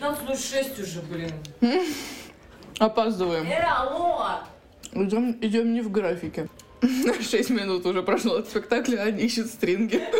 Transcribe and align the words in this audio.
15.06 0.00 0.82
уже, 0.82 1.02
блин. 1.02 1.32
Опаздываем. 2.78 3.46
Эра, 3.46 3.82
алло! 3.82 4.40
Идем, 4.92 5.36
идем 5.42 5.74
не 5.74 5.82
в 5.82 5.90
графике. 5.90 6.48
Шесть 7.20 7.50
минут 7.50 7.84
уже 7.84 8.02
прошло 8.02 8.36
от 8.36 8.48
спектакля, 8.48 9.02
они 9.02 9.24
ищут 9.24 9.48
стринги. 9.48 10.02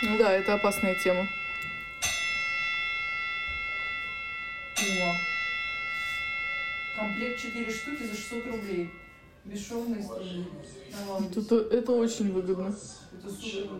Ну 0.00 0.16
да, 0.16 0.32
это 0.32 0.54
опасная 0.54 0.94
тема. 1.02 1.26
О. 4.76 5.14
Комплект 6.96 7.40
4 7.40 7.70
штуки 7.72 8.02
за 8.04 8.14
600 8.14 8.46
рублей. 8.46 8.88
Бесшовные 9.48 10.02
струны. 10.02 10.44
Тут 11.32 11.52
это 11.52 11.92
очень 11.92 12.32
выгодно. 12.32 12.66
Это 12.66 12.76
супер. 13.32 13.70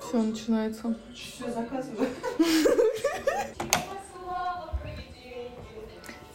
Все 0.00 0.20
начинается. 0.20 0.96
Все, 1.14 1.44
заказываю. 1.52 2.08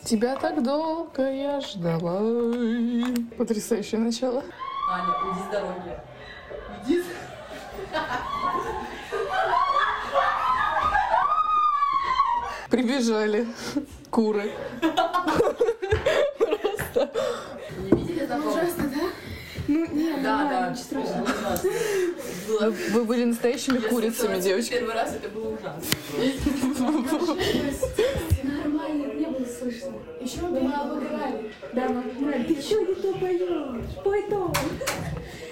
Тебя 0.06 0.38
так 0.38 0.64
долго 0.64 1.30
я 1.30 1.60
ждала. 1.60 2.22
Потрясающее 3.38 4.00
начало. 4.00 4.42
Аня, 4.90 5.14
иди 5.34 5.44
с 5.44 5.48
дороги. 5.52 6.00
Иди. 6.88 7.04
Прибежали 12.70 13.48
куры. 14.10 14.54
Видели 17.78 17.99
такого? 18.30 18.52
Ужасно, 18.52 18.84
да? 18.84 19.02
Ну, 19.68 19.86
нет, 19.92 20.24
Да, 20.24 20.38
нормально, 20.38 20.66
да, 20.66 20.70
ничего 20.72 20.84
страшного. 20.84 21.28
было 22.48 22.74
Вы 22.92 23.04
были 23.04 23.24
настоящими 23.26 23.78
Я 23.78 23.90
курицами, 23.90 24.40
девочки. 24.40 24.72
Первый 24.72 24.94
раз 24.94 25.14
это 25.14 25.30
было 25.30 25.50
ужасно. 25.50 25.82
Нормально, 28.44 29.14
не 29.14 29.26
было 29.28 29.46
слышно. 29.46 29.94
Еще 30.22 30.42
мы 30.42 30.72
обыграли. 30.74 31.54
Да, 31.74 31.90
мы 31.90 32.00
обыграли. 32.00 32.44
Ты 32.46 32.62
что 32.62 32.80
не 32.82 32.96
то 32.96 33.14
поешь? 33.14 33.96
Пой 34.04 34.24
то. 34.30 34.54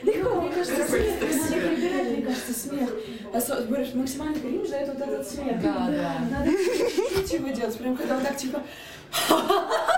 Легко, 0.04 0.42
мне 0.42 0.50
кажется, 0.50 0.88
смех. 0.88 1.20
Надо 1.22 1.68
прибирать, 1.68 2.08
мне 2.10 2.22
кажется, 2.22 2.54
смех. 2.54 2.90
Говоришь, 3.68 3.94
максимально 3.94 4.40
кринж 4.40 4.70
дает 4.70 4.88
вот 4.90 5.02
этот 5.02 5.28
смех. 5.28 5.62
Да, 5.62 5.88
да. 5.90 6.16
Надо 6.32 6.52
чуть 6.52 7.34
его 7.34 7.50
делать, 7.50 7.78
прям 7.78 7.98
когда 7.98 8.18
он 8.18 8.24
так 8.24 8.38
типа... 8.38 8.64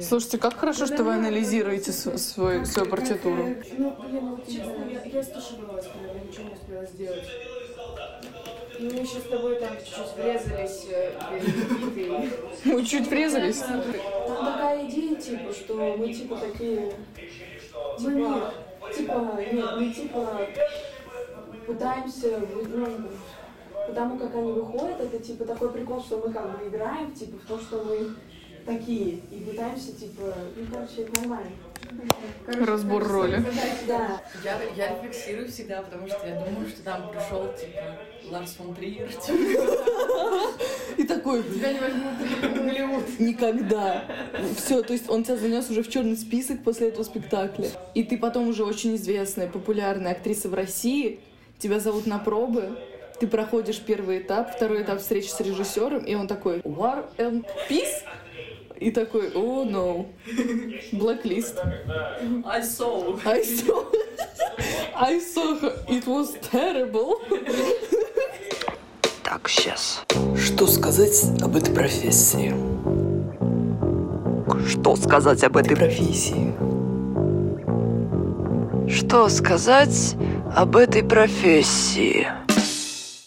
Слушайте, 0.00 0.38
как 0.38 0.56
хорошо, 0.56 0.86
что 0.86 1.04
вы 1.04 1.14
анализируете 1.14 1.92
с- 1.92 2.16
свой, 2.18 2.64
свою 2.64 2.88
партитуру. 2.88 3.56
Ну, 3.76 3.96
блин, 4.00 4.26
ну, 4.26 4.38
честно, 4.46 4.88
я, 4.90 5.02
я 5.04 5.22
стушевалась 5.22 5.86
прям, 5.86 6.16
я 6.16 6.22
ничего 6.24 6.44
не 6.44 6.54
успела 6.54 6.86
сделать. 6.86 7.24
И 8.78 8.84
мы 8.84 8.92
еще 9.00 9.18
с 9.20 9.24
тобой 9.24 9.56
там 9.60 9.76
чуть-чуть 9.76 10.16
врезались 10.16 10.86
э. 10.90 11.12
Мы 12.64 12.84
чуть 12.84 13.06
врезались. 13.08 13.58
Там 13.58 13.82
такая 14.46 14.88
идея, 14.88 15.14
типа, 15.16 15.52
что 15.52 15.74
мы 15.74 16.12
типа 16.12 16.36
такие... 16.36 16.92
Типа, 17.98 18.54
типа, 18.96 19.40
нет, 19.52 19.66
мы 19.76 19.92
типа 19.92 20.40
пытаемся, 21.66 22.40
ну, 22.74 22.88
потому 23.86 24.18
как 24.18 24.34
они 24.34 24.52
выходят, 24.52 25.00
это 25.00 25.18
типа 25.18 25.44
такой 25.44 25.70
прикол, 25.70 26.02
что 26.02 26.16
мы 26.18 26.32
как 26.32 26.58
бы 26.58 26.66
играем, 26.66 27.12
типа, 27.14 27.36
в 27.38 27.46
том, 27.46 27.60
что 27.60 27.84
мы 27.84 28.14
такие, 28.64 29.20
и 29.30 29.44
пытаемся, 29.48 29.92
типа, 29.92 30.34
ну, 30.56 30.66
короче, 30.72 31.02
это 31.02 31.20
нормально. 31.20 31.50
Короче, 32.46 32.64
Разбор 32.64 33.06
роли. 33.06 33.44
Да. 33.86 34.22
Я, 34.44 34.58
я 34.76 34.94
рефлексирую 34.94 35.48
всегда, 35.48 35.82
потому 35.82 36.06
что 36.08 36.26
я 36.26 36.36
думаю, 36.40 36.68
что 36.68 36.82
там 36.82 37.10
пришел, 37.10 37.52
типа, 37.54 37.98
Ларс 38.30 38.52
фон 38.52 38.74
Триер, 38.74 39.10
И 40.96 41.04
такой, 41.04 41.42
тебя 41.42 41.72
не 41.72 41.80
возьмут 41.80 42.14
в 42.14 42.64
Голливуд. 42.64 43.20
никогда. 43.20 44.04
Все, 44.56 44.82
то 44.82 44.92
есть 44.92 45.10
он 45.10 45.24
тебя 45.24 45.36
занес 45.36 45.68
уже 45.70 45.82
в 45.82 45.90
черный 45.90 46.16
список 46.16 46.62
после 46.62 46.88
этого 46.88 47.02
спектакля. 47.04 47.68
И 47.94 48.04
ты 48.04 48.16
потом 48.16 48.48
уже 48.48 48.64
очень 48.64 48.94
известная, 48.96 49.48
популярная 49.48 50.12
актриса 50.12 50.48
в 50.48 50.54
России. 50.54 51.20
Тебя 51.58 51.80
зовут 51.80 52.06
на 52.06 52.18
пробы. 52.18 52.78
Ты 53.20 53.26
проходишь 53.28 53.80
первый 53.80 54.18
этап, 54.18 54.54
второй 54.54 54.82
этап 54.82 55.00
встречи 55.00 55.28
с 55.28 55.38
режиссером, 55.40 56.04
и 56.04 56.14
он 56.14 56.26
такой 56.26 56.58
War 56.60 57.04
and 57.18 57.44
Peace? 57.68 58.02
И 58.82 58.90
такой, 58.90 59.30
о, 59.32 59.62
oh, 59.62 59.64
no. 59.64 60.06
Blacklist. 60.92 61.56
I 62.44 62.62
saw. 62.62 63.16
I 63.24 63.40
saw, 63.44 63.86
I 64.96 65.20
saw 65.20 65.54
her. 65.60 65.72
It 65.88 66.04
was 66.08 66.34
terrible. 66.50 67.20
Так, 69.22 69.48
сейчас. 69.48 70.02
Что 70.36 70.66
сказать 70.66 71.22
об 71.40 71.54
этой 71.54 71.72
профессии? 71.72 72.52
Что 74.66 74.96
сказать 74.96 75.44
об 75.44 75.56
этой 75.56 75.76
профессии? 75.76 76.52
Что 78.90 79.28
сказать 79.28 80.16
об 80.56 80.74
этой 80.74 81.04
профессии? 81.04 82.26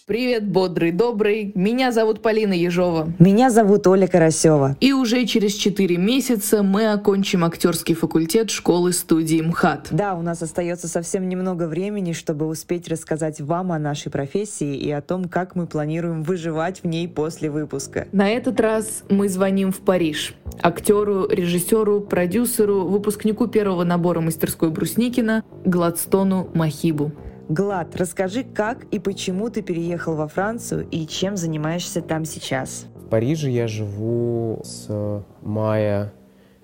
Привет, 0.08 0.46
бодрый, 0.46 0.92
добрый. 0.92 1.50
Меня 1.56 1.90
зовут 1.90 2.22
Полина 2.22 2.52
Ежова. 2.52 3.12
Меня 3.18 3.50
зовут 3.50 3.88
Оля 3.88 4.06
Карасева. 4.06 4.76
И 4.78 4.92
уже 4.92 5.26
через 5.26 5.54
4 5.54 5.96
месяца 5.96 6.62
мы 6.62 6.92
окончим 6.92 7.44
актерский 7.44 7.96
факультет 7.96 8.50
школы 8.50 8.92
студии 8.92 9.40
МХАТ. 9.40 9.88
Да, 9.90 10.14
у 10.14 10.22
нас 10.22 10.42
остается 10.42 10.86
совсем 10.86 11.28
немного 11.28 11.66
времени, 11.66 12.12
чтобы 12.12 12.46
успеть 12.46 12.86
рассказать 12.86 13.40
вам 13.40 13.72
о 13.72 13.80
нашей 13.80 14.12
профессии 14.12 14.76
и 14.76 14.92
о 14.92 15.00
том, 15.00 15.24
как 15.24 15.56
мы 15.56 15.66
планируем 15.66 16.22
выживать 16.22 16.84
в 16.84 16.86
ней 16.86 17.08
после 17.08 17.50
выпуска. 17.50 18.06
На 18.12 18.28
этот 18.28 18.60
раз 18.60 19.02
мы 19.10 19.28
звоним 19.28 19.72
в 19.72 19.80
Париж. 19.80 20.34
Актеру, 20.62 21.26
режиссеру, 21.28 22.02
продюсеру, 22.02 22.84
выпускнику 22.84 23.48
первого 23.48 23.82
набора 23.82 24.20
мастерской 24.20 24.70
Брусникина 24.70 25.42
Гладстону 25.64 26.48
Махибу. 26.54 27.10
Глад, 27.48 27.94
расскажи, 27.94 28.42
как 28.42 28.84
и 28.90 28.98
почему 28.98 29.50
ты 29.50 29.62
переехал 29.62 30.16
во 30.16 30.26
Францию 30.26 30.88
и 30.90 31.06
чем 31.06 31.36
занимаешься 31.36 32.02
там 32.02 32.24
сейчас? 32.24 32.86
В 32.96 33.08
Париже 33.08 33.48
я 33.50 33.68
живу 33.68 34.60
с 34.64 35.22
мая 35.42 36.12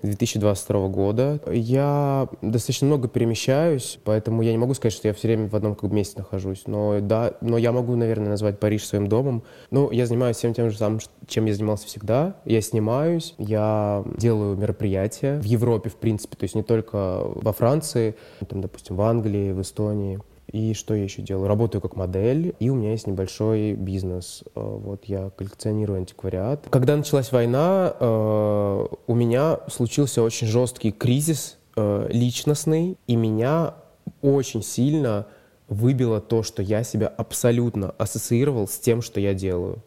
2022 0.01 0.87
года. 0.89 1.39
Я 1.49 2.27
достаточно 2.41 2.87
много 2.87 3.07
перемещаюсь, 3.07 3.97
поэтому 4.03 4.41
я 4.41 4.51
не 4.51 4.57
могу 4.57 4.73
сказать, 4.73 4.93
что 4.93 5.07
я 5.07 5.13
все 5.13 5.29
время 5.29 5.47
в 5.47 5.55
одном 5.55 5.75
как 5.75 5.89
бы, 5.89 5.95
месте 5.95 6.15
нахожусь. 6.17 6.63
Но 6.67 6.99
да, 6.99 7.35
но 7.39 7.57
я 7.57 7.71
могу, 7.71 7.95
наверное, 7.95 8.27
назвать 8.27 8.59
Париж 8.59 8.85
своим 8.85 9.07
домом. 9.07 9.43
Ну, 9.71 9.89
я 9.89 10.05
занимаюсь 10.05 10.35
всем 10.35 10.53
тем 10.53 10.69
же 10.69 10.77
самым, 10.77 10.99
чем 11.27 11.45
я 11.45 11.53
занимался 11.53 11.87
всегда. 11.87 12.35
Я 12.43 12.59
снимаюсь, 12.59 13.35
я 13.37 14.03
делаю 14.17 14.57
мероприятия 14.57 15.39
в 15.39 15.45
Европе, 15.45 15.89
в 15.89 15.95
принципе, 15.95 16.35
то 16.35 16.43
есть 16.43 16.55
не 16.55 16.63
только 16.63 17.21
во 17.23 17.53
Франции, 17.53 18.15
там, 18.49 18.59
допустим, 18.59 18.97
в 18.97 19.01
Англии, 19.01 19.53
в 19.53 19.61
Эстонии. 19.61 20.19
И 20.51 20.73
что 20.73 20.93
я 20.93 21.03
еще 21.03 21.21
делаю? 21.21 21.47
Работаю 21.47 21.81
как 21.81 21.95
модель, 21.95 22.55
и 22.59 22.69
у 22.69 22.75
меня 22.75 22.91
есть 22.91 23.07
небольшой 23.07 23.73
бизнес. 23.73 24.43
Э, 24.55 24.59
Вот 24.61 25.05
я 25.05 25.31
коллекционирую 25.31 25.97
антиквариат. 25.97 26.67
Когда 26.69 26.95
началась 26.95 27.31
война, 27.31 27.95
э, 27.99 28.85
у 29.07 29.15
меня 29.15 29.59
случился 29.67 30.21
очень 30.21 30.47
жесткий 30.47 30.91
кризис 30.91 31.57
э, 31.75 32.07
личностный, 32.11 32.97
и 33.07 33.15
меня 33.15 33.75
очень 34.21 34.61
сильно 34.61 35.27
выбило 35.69 36.21
то, 36.21 36.43
что 36.43 36.61
я 36.61 36.83
себя 36.83 37.07
абсолютно 37.07 37.91
ассоциировал 37.97 38.67
с 38.67 38.77
тем, 38.77 39.01
что 39.01 39.19
я 39.19 39.33
делаю. 39.33 39.81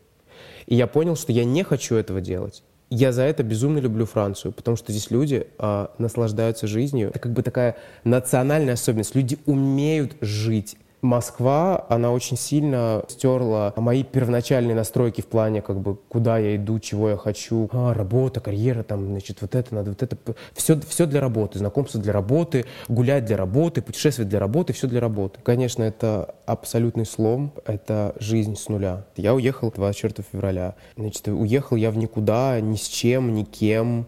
И 0.66 0.74
я 0.74 0.86
понял, 0.86 1.16
что 1.16 1.32
я 1.32 1.44
не 1.44 1.62
хочу 1.62 1.94
этого 1.94 2.20
делать. 2.20 2.64
Я 2.88 3.12
за 3.12 3.22
это 3.22 3.42
безумно 3.42 3.78
люблю 3.78 4.06
Францию, 4.06 4.52
потому 4.52 4.76
что 4.76 4.92
здесь 4.92 5.10
люди 5.10 5.48
а, 5.58 5.90
наслаждаются 5.98 6.66
жизнью. 6.68 7.08
Это 7.08 7.18
как 7.18 7.32
бы 7.32 7.42
такая 7.42 7.76
национальная 8.04 8.74
особенность. 8.74 9.14
Люди 9.16 9.38
умеют 9.44 10.16
жить. 10.20 10.76
Москва, 11.06 11.86
она 11.88 12.12
очень 12.12 12.36
сильно 12.36 13.04
стерла 13.08 13.72
мои 13.76 14.02
первоначальные 14.02 14.74
настройки 14.74 15.20
в 15.20 15.26
плане, 15.26 15.62
как 15.62 15.80
бы, 15.80 15.96
куда 15.96 16.38
я 16.38 16.56
иду, 16.56 16.78
чего 16.78 17.10
я 17.10 17.16
хочу. 17.16 17.68
А, 17.72 17.94
работа, 17.94 18.40
карьера, 18.40 18.82
там, 18.82 19.06
значит, 19.06 19.40
вот 19.40 19.54
это 19.54 19.74
надо, 19.74 19.90
вот 19.90 20.02
это. 20.02 20.16
Все, 20.52 20.78
все 20.80 21.06
для 21.06 21.20
работы, 21.20 21.58
знакомство 21.58 22.00
для 22.00 22.12
работы, 22.12 22.66
гулять 22.88 23.24
для 23.24 23.36
работы, 23.36 23.82
путешествовать 23.82 24.28
для 24.28 24.40
работы, 24.40 24.72
все 24.72 24.86
для 24.86 25.00
работы. 25.00 25.40
Конечно, 25.42 25.82
это 25.82 26.34
абсолютный 26.44 27.06
слом, 27.06 27.52
это 27.64 28.14
жизнь 28.18 28.56
с 28.56 28.68
нуля. 28.68 29.04
Я 29.16 29.34
уехал 29.34 29.72
24 29.74 30.26
февраля. 30.30 30.74
Значит, 30.96 31.28
уехал 31.28 31.76
я 31.76 31.90
в 31.90 31.96
никуда, 31.96 32.60
ни 32.60 32.76
с 32.76 32.86
чем, 32.88 33.34
никем. 33.34 34.06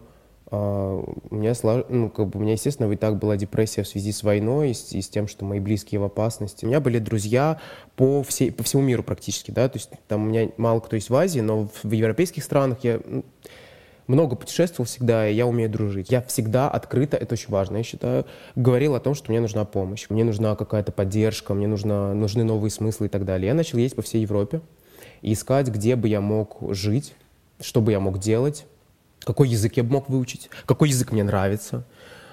Uh, 0.51 1.17
у 1.29 1.35
меня, 1.35 1.53
ну, 1.89 2.09
как 2.09 2.29
бы, 2.29 2.39
у 2.39 2.41
меня, 2.41 2.53
естественно, 2.53 2.91
и 2.91 2.95
так 2.95 3.19
была 3.19 3.37
депрессия 3.37 3.83
в 3.83 3.87
связи 3.87 4.11
с 4.11 4.23
войной 4.23 4.71
и 4.71 4.73
с, 4.73 4.93
и 4.93 5.01
с 5.01 5.07
тем, 5.07 5.27
что 5.27 5.45
мои 5.45 5.59
близкие 5.59 6.01
в 6.01 6.03
опасности. 6.03 6.65
У 6.65 6.67
меня 6.67 6.79
были 6.79 6.97
друзья 6.97 7.59
по, 7.95 8.23
всей, 8.23 8.51
по 8.51 8.63
всему 8.63 8.81
миру 8.81 9.03
практически, 9.03 9.51
да, 9.51 9.69
то 9.69 9.77
есть 9.77 9.91
там 10.07 10.23
у 10.23 10.25
меня 10.25 10.49
мало 10.57 10.79
кто 10.79 10.95
есть 10.95 11.11
в 11.11 11.15
Азии, 11.15 11.41
но 11.41 11.67
в, 11.67 11.83
в 11.83 11.91
европейских 11.91 12.43
странах 12.43 12.79
я, 12.81 12.99
много 14.09 14.35
путешествовал 14.35 14.87
всегда, 14.87 15.29
и 15.29 15.35
я 15.35 15.45
умею 15.45 15.69
дружить. 15.69 16.09
Я 16.09 16.23
всегда 16.23 16.67
открыто, 16.67 17.15
это 17.15 17.35
очень 17.35 17.51
важно, 17.51 17.77
я 17.77 17.83
считаю, 17.83 18.25
говорил 18.55 18.95
о 18.95 18.99
том, 18.99 19.13
что 19.13 19.31
мне 19.31 19.39
нужна 19.39 19.65
помощь, 19.65 20.07
мне 20.09 20.23
нужна 20.23 20.55
какая-то 20.55 20.91
поддержка, 20.91 21.53
мне 21.53 21.67
нужна, 21.67 22.15
нужны 22.15 22.43
новые 22.43 22.71
смыслы 22.71 23.05
и 23.05 23.09
так 23.09 23.23
далее. 23.23 23.49
Я 23.49 23.53
начал 23.53 23.77
ездить 23.77 23.95
по 23.95 24.01
всей 24.01 24.21
Европе 24.23 24.61
и 25.21 25.33
искать, 25.33 25.67
где 25.67 25.95
бы 25.95 26.07
я 26.07 26.21
мог 26.21 26.57
жить, 26.73 27.13
что 27.61 27.81
бы 27.81 27.91
я 27.91 27.99
мог 27.99 28.17
делать, 28.17 28.65
какой 29.23 29.49
язык 29.49 29.77
я 29.77 29.83
бы 29.83 29.91
мог 29.91 30.09
выучить, 30.09 30.49
какой 30.65 30.89
язык 30.89 31.11
мне 31.11 31.23
нравится, 31.23 31.85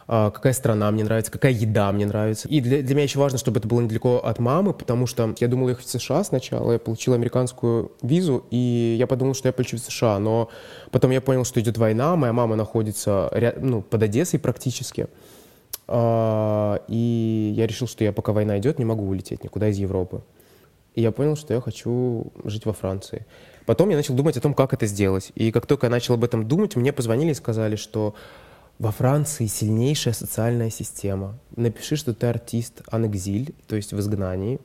а, 0.08 0.30
какая 0.30 0.52
страна 0.52 0.90
мне 0.90 1.02
нравится, 1.02 1.32
какая 1.32 1.52
еда 1.52 1.90
мне 1.90 2.06
нравится. 2.06 2.46
И 2.48 2.60
для, 2.60 2.82
для 2.82 2.94
меня 2.94 3.04
еще 3.04 3.18
важно, 3.18 3.38
чтобы 3.38 3.58
это 3.58 3.66
было 3.66 3.80
недалеко 3.80 4.18
от 4.18 4.38
мамы, 4.38 4.72
потому 4.72 5.06
что 5.06 5.34
я 5.40 5.48
думал 5.48 5.68
ехать 5.68 5.86
в 5.86 5.90
США 5.90 6.22
сначала, 6.22 6.72
я 6.72 6.78
получил 6.78 7.14
американскую 7.14 7.92
визу, 8.02 8.44
и 8.50 8.96
я 8.98 9.06
подумал, 9.06 9.34
что 9.34 9.48
я 9.48 9.52
полечу 9.52 9.76
в 9.76 9.80
США, 9.80 10.18
но 10.18 10.48
потом 10.92 11.10
я 11.10 11.20
понял, 11.20 11.44
что 11.44 11.60
идет 11.60 11.76
война, 11.76 12.14
моя 12.14 12.32
мама 12.32 12.54
находится 12.54 13.28
ряд, 13.32 13.60
ну, 13.60 13.82
под 13.82 14.02
Одессой 14.02 14.38
практически, 14.38 15.08
а, 15.88 16.80
и 16.86 17.52
я 17.56 17.66
решил, 17.66 17.88
что 17.88 18.04
я 18.04 18.12
пока 18.12 18.32
война 18.32 18.58
идет, 18.58 18.78
не 18.78 18.84
могу 18.84 19.06
улететь 19.06 19.42
никуда 19.42 19.68
из 19.68 19.78
Европы. 19.78 20.22
И 20.94 21.02
я 21.02 21.12
понял, 21.12 21.36
что 21.36 21.52
я 21.52 21.60
хочу 21.60 22.32
жить 22.44 22.64
во 22.64 22.72
Франции. 22.72 23.26
Потом 23.66 23.90
я 23.90 23.96
начал 23.96 24.14
думать 24.14 24.36
о 24.36 24.40
том, 24.40 24.54
как 24.54 24.72
это 24.72 24.86
сделать. 24.86 25.32
И 25.34 25.50
как 25.50 25.66
только 25.66 25.86
я 25.86 25.90
начал 25.90 26.14
об 26.14 26.24
этом 26.24 26.46
думать, 26.46 26.76
мне 26.76 26.92
позвонили 26.92 27.32
и 27.32 27.34
сказали, 27.34 27.76
что 27.76 28.14
во 28.78 28.92
Франции 28.92 29.46
сильнейшая 29.46 30.14
социальная 30.14 30.70
система. 30.70 31.38
Напиши, 31.56 31.96
что 31.96 32.14
ты 32.14 32.26
артист 32.26 32.82
анекзиль, 32.90 33.54
то 33.66 33.76
есть 33.76 33.92
в 33.92 33.98
изгнании. 33.98 34.60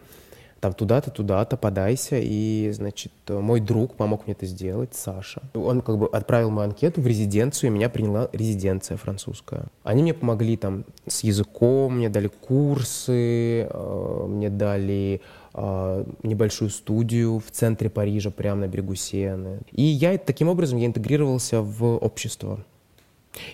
Там 0.60 0.74
туда-то, 0.74 1.10
туда-то, 1.10 1.58
подайся. 1.58 2.18
И, 2.22 2.70
значит, 2.72 3.12
мой 3.28 3.60
друг 3.60 3.96
помог 3.96 4.28
мне 4.28 4.34
это 4.34 4.46
сделать, 4.46 4.94
Саша. 4.94 5.42
Он 5.56 5.82
как 5.82 5.98
бы 5.98 6.08
отправил 6.08 6.52
мою 6.52 6.70
анкету 6.70 7.02
в 7.02 7.08
резиденцию, 7.08 7.72
и 7.72 7.74
меня 7.74 7.90
приняла 7.90 8.30
резиденция 8.32 8.98
французская. 8.98 9.66
Они 9.84 10.04
мне 10.04 10.14
помогли 10.14 10.58
там 10.58 10.86
с 11.08 11.24
языком, 11.24 11.98
мне 11.98 12.10
дали 12.10 12.28
курсы, 12.28 13.68
э, 13.68 14.26
мне 14.28 14.52
дали 14.52 15.22
небольшую 15.54 16.70
студию 16.70 17.40
в 17.40 17.52
центре 17.52 17.90
Парижа, 17.90 18.32
прямо 18.32 18.62
на 18.62 18.68
берегу 18.68 18.96
Сены. 18.96 19.60
И 19.72 19.84
я 19.84 20.18
таким 20.18 20.48
образом 20.48 20.78
я 20.80 20.86
интегрировался 20.86 21.62
в 21.62 21.98
общество. 21.98 22.64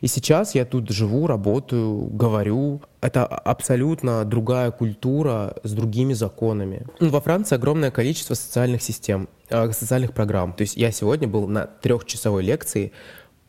И 0.01 0.07
сейчас 0.07 0.55
я 0.55 0.65
тут 0.65 0.89
живу, 0.89 1.27
работаю, 1.27 2.07
говорю. 2.07 2.81
Это 3.01 3.25
абсолютно 3.25 4.25
другая 4.25 4.71
культура 4.71 5.55
с 5.63 5.71
другими 5.71 6.13
законами. 6.13 6.85
Ну, 6.99 7.09
во 7.09 7.21
Франции 7.21 7.55
огромное 7.55 7.91
количество 7.91 8.33
социальных 8.33 8.81
систем, 8.81 9.29
э, 9.49 9.71
социальных 9.71 10.13
программ. 10.13 10.53
То 10.53 10.61
есть 10.61 10.77
я 10.77 10.91
сегодня 10.91 11.27
был 11.27 11.47
на 11.47 11.67
трехчасовой 11.67 12.43
лекции 12.43 12.91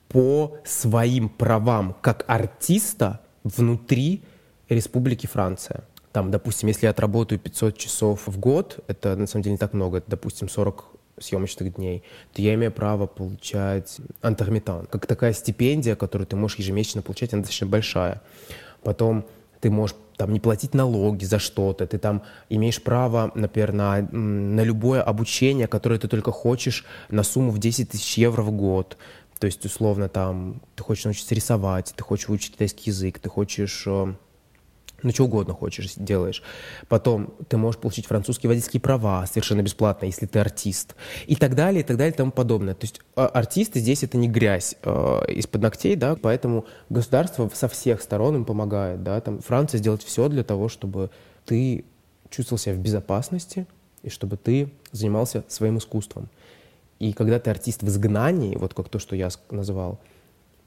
по 0.09 0.57
своим 0.65 1.29
правам 1.29 1.97
как 2.01 2.25
артиста 2.29 3.21
внутри 3.45 4.23
Республики 4.69 5.27
Франция. 5.27 5.85
Там, 6.13 6.31
допустим, 6.31 6.69
если 6.69 6.87
я 6.87 6.91
отработаю 6.91 7.39
500 7.39 7.77
часов 7.77 8.27
в 8.27 8.39
год, 8.39 8.79
это 8.87 9.15
на 9.17 9.27
самом 9.27 9.43
деле 9.43 9.53
не 9.53 9.59
так 9.59 9.75
много, 9.75 9.99
это, 9.99 10.11
допустим, 10.11 10.49
40 10.49 10.85
съемочных 11.21 11.75
дней, 11.75 12.03
то 12.33 12.43
я 12.43 12.55
имею 12.55 12.73
право 12.73 13.07
получать 13.07 13.99
антагметан, 14.23 14.87
как 14.87 15.07
такая 15.07 15.33
стипендия, 15.33 15.97
которую 15.97 16.27
ты 16.27 16.37
можешь 16.37 16.59
ежемесячно 16.59 17.03
получать, 17.03 17.33
она 17.33 17.43
достаточно 17.43 17.67
большая. 17.67 18.23
Потом 18.83 19.27
ты 19.61 19.71
можешь 19.71 19.97
там 20.17 20.33
не 20.33 20.41
платить 20.41 20.75
налоги 20.75 21.25
за 21.25 21.39
что-то, 21.39 21.87
ты 21.87 21.99
там 21.99 22.23
имеешь 22.49 22.83
право, 22.83 23.31
например, 23.35 23.73
на, 23.73 24.03
на 24.03 24.63
любое 24.63 25.03
обучение, 25.03 25.69
которое 25.69 25.99
ты 25.99 26.09
только 26.09 26.33
хочешь, 26.33 26.85
на 27.09 27.23
сумму 27.23 27.51
в 27.53 27.59
10 27.59 27.91
тысяч 27.91 28.19
евро 28.19 28.43
в 28.43 28.51
год. 28.51 28.97
То 29.39 29.47
есть, 29.47 29.65
условно, 29.65 30.09
там, 30.09 30.61
ты 30.75 30.83
хочешь 30.83 31.05
научиться 31.05 31.35
рисовать, 31.35 31.95
ты 31.97 32.03
хочешь 32.03 32.29
выучить 32.29 32.55
китайский 32.55 32.91
язык, 32.91 33.21
ты 33.21 33.29
хочешь 33.29 33.85
э, 33.87 34.15
ну, 35.03 35.11
что 35.13 35.25
угодно 35.25 35.55
хочешь, 35.55 35.95
делаешь. 35.95 36.43
Потом 36.89 37.35
ты 37.49 37.57
можешь 37.57 37.81
получить 37.81 38.07
французские 38.07 38.49
водительские 38.49 38.81
права 38.81 39.25
совершенно 39.27 39.63
бесплатно, 39.63 40.07
если 40.07 40.27
ты 40.27 40.41
артист. 40.41 40.97
И 41.27 41.37
так 41.37 41.55
далее, 41.55 41.83
и 41.83 41.85
так 41.85 41.97
далее, 41.97 42.13
и 42.13 42.17
тому 42.17 42.33
подобное. 42.33 42.75
То 42.75 42.85
есть 42.85 43.01
а, 43.15 43.27
артисты 43.27 43.79
здесь 43.79 44.03
это 44.03 44.17
не 44.17 44.29
грязь 44.29 44.77
э, 44.83 45.21
из-под 45.29 45.63
ногтей, 45.63 45.95
да, 45.95 46.17
поэтому 46.17 46.65
государство 46.89 47.49
со 47.55 47.69
всех 47.69 48.03
сторон 48.03 48.37
им 48.37 48.45
помогает, 48.45 49.03
да, 49.05 49.21
там 49.21 49.41
Франция 49.41 49.79
сделает 49.79 50.03
все 50.03 50.29
для 50.29 50.43
того, 50.43 50.69
чтобы 50.69 51.11
ты 51.45 51.85
чувствовал 52.31 52.59
себя 52.59 52.75
в 52.75 52.79
безопасности 52.79 53.67
и 54.03 54.11
чтобы 54.11 54.37
ты 54.37 54.73
занимался 54.91 55.45
своим 55.49 55.79
искусством. 55.79 56.29
И 56.99 57.13
когда 57.13 57.39
ты 57.39 57.51
артист 57.51 57.83
в 57.83 57.89
изгнании, 57.89 58.57
вот 58.57 58.75
как 58.75 58.89
то, 58.89 58.99
что 58.99 59.15
я 59.15 59.29
назвал, 59.51 60.01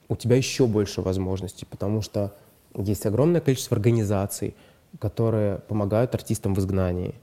у 0.07 0.15
тебя 0.15 0.37
еще 0.37 0.67
больше 0.67 1.01
возможностей, 1.01 1.65
потому 1.69 2.01
что 2.01 2.33
есть 2.75 3.05
огромное 3.05 3.41
количество 3.41 3.75
организаций, 3.75 4.55
которые 4.99 5.57
помогают 5.59 6.15
артистам 6.15 6.53
в 6.53 6.59
изгнании. 6.59 7.15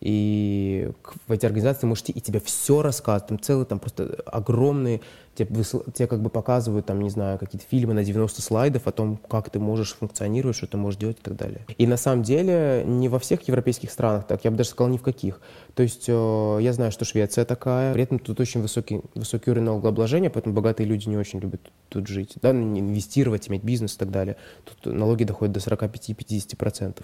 И 0.00 0.90
в 1.26 1.32
эти 1.32 1.46
организации 1.46 1.86
можете 1.86 2.12
и 2.12 2.20
тебе 2.20 2.38
все 2.40 2.82
рассказывают, 2.82 3.28
там 3.28 3.40
целый, 3.40 3.64
там 3.64 3.78
просто 3.78 4.22
огромные, 4.26 5.00
тебе, 5.34 5.62
тебе 5.64 6.06
как 6.06 6.20
бы 6.20 6.28
показывают, 6.28 6.84
там, 6.84 7.00
не 7.00 7.08
знаю, 7.08 7.38
какие-то 7.38 7.66
фильмы 7.66 7.94
на 7.94 8.04
90 8.04 8.42
слайдов 8.42 8.86
о 8.86 8.92
том, 8.92 9.16
как 9.16 9.48
ты 9.48 9.58
можешь 9.58 9.94
функционировать, 9.94 10.56
что 10.56 10.66
ты 10.66 10.76
можешь 10.76 11.00
делать 11.00 11.18
и 11.18 11.22
так 11.22 11.36
далее. 11.36 11.64
И 11.78 11.86
на 11.86 11.96
самом 11.96 12.24
деле 12.24 12.84
не 12.84 13.08
во 13.08 13.18
всех 13.18 13.48
европейских 13.48 13.90
странах 13.90 14.26
так, 14.26 14.44
я 14.44 14.50
бы 14.50 14.58
даже 14.58 14.70
сказал, 14.70 14.92
ни 14.92 14.98
в 14.98 15.02
каких. 15.02 15.40
То 15.74 15.82
есть 15.82 16.04
э, 16.08 16.58
я 16.60 16.72
знаю, 16.74 16.92
что 16.92 17.06
Швеция 17.06 17.46
такая, 17.46 17.94
при 17.94 18.02
этом 18.02 18.18
тут 18.18 18.38
очень 18.38 18.60
высокий, 18.60 19.00
высокий 19.14 19.50
уровень 19.50 19.66
налогообложения, 19.66 20.28
поэтому 20.28 20.54
богатые 20.54 20.86
люди 20.86 21.08
не 21.08 21.16
очень 21.16 21.38
любят 21.38 21.60
тут 21.88 22.06
жить, 22.06 22.34
да, 22.42 22.50
инвестировать, 22.50 23.48
иметь 23.48 23.62
бизнес 23.62 23.94
и 23.94 23.98
так 23.98 24.10
далее. 24.10 24.36
Тут 24.64 24.92
налоги 24.92 25.24
доходят 25.24 25.54
до 25.54 25.60
45-50% 25.60 27.02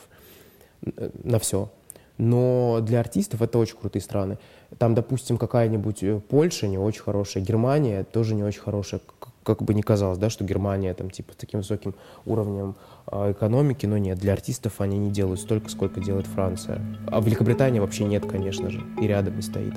на 1.24 1.38
все. 1.38 1.70
Но 2.18 2.80
для 2.82 3.00
артистов 3.00 3.42
это 3.42 3.58
очень 3.58 3.76
крутые 3.76 4.02
страны. 4.02 4.38
Там, 4.78 4.94
допустим, 4.94 5.38
какая-нибудь 5.38 6.02
э, 6.02 6.20
Польша 6.28 6.68
не 6.68 6.78
очень 6.78 7.02
хорошая, 7.02 7.42
Германия 7.42 8.04
тоже 8.04 8.34
не 8.34 8.44
очень 8.44 8.60
хорошая, 8.60 9.00
как 9.42 9.62
бы 9.62 9.74
ни 9.74 9.82
казалось, 9.82 10.18
да, 10.18 10.30
что 10.30 10.44
Германия 10.44 10.94
там 10.94 11.10
типа 11.10 11.32
с 11.32 11.36
таким 11.36 11.60
высоким 11.60 11.94
уровнем 12.26 12.76
э, 13.10 13.32
экономики, 13.32 13.86
но 13.86 13.98
нет, 13.98 14.18
для 14.18 14.34
артистов 14.34 14.80
они 14.80 14.98
не 14.98 15.10
делают 15.10 15.40
столько, 15.40 15.68
сколько 15.68 16.00
делает 16.00 16.26
Франция. 16.26 16.80
А 17.08 17.20
Великобритания 17.20 17.80
вообще 17.80 18.04
нет, 18.04 18.24
конечно 18.26 18.70
же, 18.70 18.82
и 19.00 19.06
рядом 19.06 19.36
не 19.36 19.42
стоит. 19.42 19.74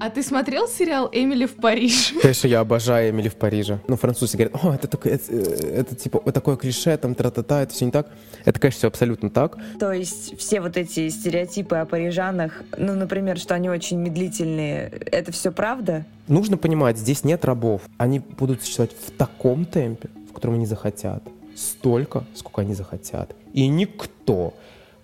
А 0.00 0.08
ты 0.08 0.22
смотрел 0.22 0.66
сериал 0.66 1.10
«Эмили 1.12 1.44
в 1.44 1.56
Париж»? 1.56 2.14
Конечно, 2.22 2.48
я 2.48 2.60
обожаю 2.60 3.10
«Эмили 3.10 3.28
в 3.28 3.36
Париже». 3.36 3.80
Ну, 3.86 3.96
французы 3.96 4.38
говорят, 4.38 4.54
о, 4.64 4.74
это, 4.74 4.88
такое, 4.88 5.12
это, 5.12 5.30
это 5.34 5.94
типа 5.94 6.22
вот 6.24 6.32
такое 6.32 6.56
клише, 6.56 6.96
там, 6.96 7.14
тра-та-та, 7.14 7.64
это 7.64 7.74
все 7.74 7.84
не 7.84 7.90
так. 7.90 8.08
Это, 8.46 8.58
конечно, 8.58 8.78
все 8.78 8.88
абсолютно 8.88 9.28
так. 9.28 9.58
То 9.78 9.92
есть 9.92 10.38
все 10.38 10.62
вот 10.62 10.78
эти 10.78 11.10
стереотипы 11.10 11.76
о 11.76 11.84
парижанах, 11.84 12.62
ну, 12.78 12.94
например, 12.94 13.38
что 13.38 13.54
они 13.54 13.68
очень 13.68 13.98
медлительные, 13.98 14.88
это 14.88 15.32
все 15.32 15.52
правда? 15.52 16.06
Нужно 16.28 16.56
понимать, 16.56 16.96
здесь 16.96 17.22
нет 17.22 17.44
рабов. 17.44 17.82
Они 17.98 18.20
будут 18.20 18.62
существовать 18.62 18.92
в 19.06 19.10
таком 19.10 19.66
темпе, 19.66 20.08
в 20.30 20.32
котором 20.32 20.54
они 20.54 20.64
захотят. 20.64 21.22
Столько, 21.54 22.24
сколько 22.34 22.62
они 22.62 22.72
захотят. 22.72 23.36
И 23.52 23.68
никто 23.68 24.54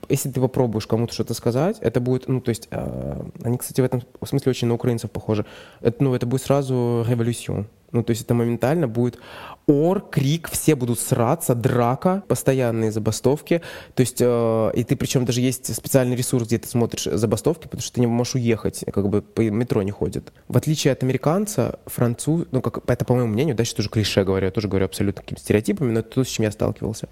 если 0.08 0.30
ты 0.30 0.40
попробуешь 0.40 0.86
кому-то 0.86 1.12
что-то 1.12 1.34
сказать, 1.34 1.78
это 1.80 2.00
будет, 2.00 2.28
ну, 2.28 2.40
то 2.40 2.50
есть, 2.50 2.68
э, 2.70 3.22
они, 3.42 3.58
кстати, 3.58 3.80
в 3.80 3.84
этом 3.84 4.02
смысле 4.24 4.50
очень 4.50 4.68
на 4.68 4.74
украинцев 4.74 5.10
похожи. 5.10 5.44
Это, 5.80 6.02
ну, 6.02 6.14
это 6.14 6.26
будет 6.26 6.42
сразу 6.42 7.04
революцион. 7.08 7.66
Ну, 7.92 8.02
то 8.02 8.10
есть 8.10 8.22
это 8.22 8.34
моментально 8.34 8.88
будет 8.88 9.18
ор, 9.66 10.00
крик, 10.00 10.50
все 10.50 10.74
будут 10.74 10.98
сраться, 11.00 11.54
драка, 11.54 12.22
постоянные 12.28 12.92
забастовки. 12.92 13.62
То 13.94 14.00
есть, 14.00 14.18
э, 14.20 14.70
и 14.74 14.84
ты, 14.84 14.96
причем 14.96 15.24
даже 15.24 15.40
есть 15.40 15.74
специальный 15.74 16.16
ресурс, 16.16 16.46
где 16.46 16.58
ты 16.58 16.68
смотришь 16.68 17.04
забастовки, 17.04 17.64
потому 17.64 17.80
что 17.80 17.94
ты 17.94 18.00
не 18.00 18.06
можешь 18.06 18.34
уехать, 18.34 18.84
как 18.92 19.08
бы 19.08 19.22
по 19.22 19.40
метро 19.40 19.82
не 19.82 19.92
ходит. 19.92 20.32
В 20.48 20.56
отличие 20.56 20.92
от 20.92 21.02
американца, 21.02 21.78
француз, 21.86 22.46
ну, 22.50 22.60
как, 22.60 22.88
это, 22.88 23.04
по 23.04 23.14
моему 23.14 23.30
мнению, 23.30 23.54
дальше 23.54 23.74
тоже 23.76 23.88
клише 23.88 24.24
говорю, 24.24 24.46
я 24.46 24.52
тоже 24.52 24.68
говорю 24.68 24.86
абсолютно 24.86 25.22
какими-то 25.22 25.42
стереотипами, 25.42 25.92
но 25.92 26.00
это 26.00 26.10
то, 26.10 26.24
с 26.24 26.28
чем 26.28 26.44
я 26.44 26.50
сталкивался. 26.50 27.08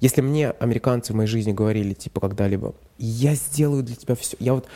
Если 0.00 0.20
мне 0.20 0.50
американцы 0.50 1.12
в 1.12 1.16
моей 1.16 1.28
жизни 1.28 1.52
говорили, 1.52 1.94
типа, 1.94 2.20
когда-либо, 2.20 2.74
я 2.98 3.34
сделаю 3.34 3.82
для 3.82 3.96
тебя 3.96 4.14
все, 4.14 4.36
я 4.40 4.54
вот, 4.54 4.66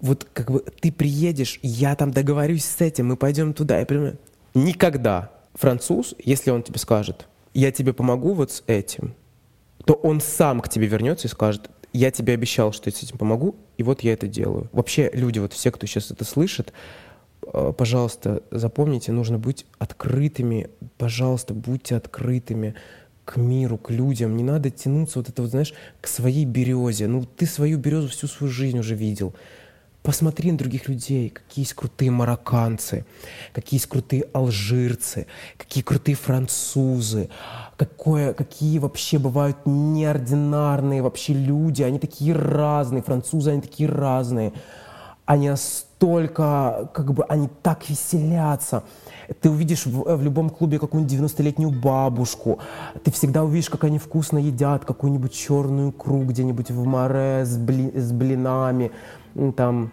вот 0.00 0.26
как 0.32 0.50
бы 0.50 0.60
ты 0.60 0.90
приедешь, 0.90 1.58
я 1.62 1.94
там 1.94 2.10
договорюсь 2.10 2.64
с 2.64 2.80
этим, 2.80 3.08
мы 3.08 3.16
пойдем 3.16 3.54
туда, 3.54 3.78
я 3.78 3.86
прям... 3.86 4.14
Никогда 4.54 5.30
француз, 5.54 6.14
если 6.22 6.50
он 6.50 6.62
тебе 6.62 6.78
скажет, 6.78 7.26
я 7.54 7.70
тебе 7.72 7.92
помогу 7.92 8.34
вот 8.34 8.50
с 8.50 8.64
этим, 8.66 9.14
то 9.84 9.94
он 9.94 10.20
сам 10.20 10.60
к 10.60 10.68
тебе 10.68 10.86
вернется 10.86 11.28
и 11.28 11.30
скажет, 11.30 11.70
я 11.92 12.10
тебе 12.10 12.34
обещал, 12.34 12.72
что 12.72 12.88
я 12.88 12.96
с 12.96 13.02
этим 13.02 13.18
помогу, 13.18 13.56
и 13.76 13.82
вот 13.82 14.00
я 14.00 14.12
это 14.14 14.26
делаю. 14.26 14.68
Вообще 14.72 15.10
люди, 15.12 15.38
вот 15.38 15.52
все, 15.52 15.70
кто 15.70 15.86
сейчас 15.86 16.10
это 16.10 16.24
слышит, 16.24 16.72
э, 17.46 17.72
пожалуйста, 17.76 18.42
запомните, 18.50 19.12
нужно 19.12 19.38
быть 19.38 19.66
открытыми, 19.78 20.70
пожалуйста, 20.96 21.52
будьте 21.52 21.96
открытыми, 21.96 22.74
к 23.24 23.36
миру, 23.36 23.78
к 23.78 23.90
людям. 23.90 24.36
Не 24.36 24.42
надо 24.42 24.70
тянуться 24.70 25.18
вот 25.18 25.28
это 25.28 25.42
вот, 25.42 25.50
знаешь, 25.50 25.74
к 26.00 26.06
своей 26.06 26.44
березе. 26.44 27.06
Ну, 27.06 27.24
ты 27.24 27.46
свою 27.46 27.78
березу 27.78 28.08
всю 28.08 28.26
свою 28.26 28.52
жизнь 28.52 28.78
уже 28.78 28.94
видел. 28.94 29.34
Посмотри 30.02 30.50
на 30.50 30.58
других 30.58 30.88
людей, 30.88 31.30
какие 31.30 31.62
есть 31.62 31.74
крутые 31.74 32.10
марокканцы, 32.10 33.04
какие 33.52 33.78
есть 33.78 33.86
крутые 33.86 34.24
алжирцы, 34.32 35.28
какие 35.56 35.84
крутые 35.84 36.16
французы, 36.16 37.28
какое, 37.76 38.32
какие 38.32 38.80
вообще 38.80 39.20
бывают 39.20 39.58
неординарные 39.64 41.02
вообще 41.02 41.34
люди, 41.34 41.84
они 41.84 42.00
такие 42.00 42.34
разные, 42.34 43.00
французы, 43.04 43.52
они 43.52 43.60
такие 43.60 43.88
разные, 43.88 44.52
они 45.24 45.50
настолько, 45.50 46.90
как 46.92 47.14
бы, 47.14 47.24
они 47.28 47.48
так 47.62 47.88
веселятся. 47.88 48.82
Ты 49.40 49.50
увидишь 49.50 49.86
в, 49.86 50.16
в 50.16 50.22
любом 50.22 50.50
клубе 50.50 50.78
какую-нибудь 50.78 51.12
90-летнюю 51.12 51.70
бабушку, 51.70 52.58
ты 53.04 53.10
всегда 53.10 53.44
увидишь, 53.44 53.70
как 53.70 53.84
они 53.84 53.98
вкусно 53.98 54.38
едят 54.38 54.84
какую-нибудь 54.84 55.32
черную 55.32 55.90
икру 55.90 56.22
где-нибудь 56.22 56.70
в 56.70 56.84
море 56.84 57.44
с, 57.44 57.56
бли, 57.56 57.92
с 57.94 58.12
блинами, 58.12 58.90
там, 59.56 59.92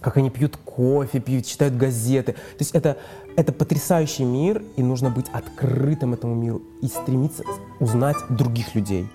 как 0.00 0.16
они 0.16 0.30
пьют 0.30 0.56
кофе, 0.56 1.20
пьют, 1.20 1.46
читают 1.46 1.76
газеты. 1.76 2.32
То 2.32 2.60
есть 2.60 2.72
это, 2.72 2.96
это 3.36 3.52
потрясающий 3.52 4.24
мир, 4.24 4.62
и 4.76 4.82
нужно 4.82 5.10
быть 5.10 5.26
открытым 5.32 6.14
этому 6.14 6.34
миру 6.34 6.62
и 6.82 6.86
стремиться 6.86 7.42
узнать 7.80 8.16
других 8.28 8.74
людей. 8.74 9.06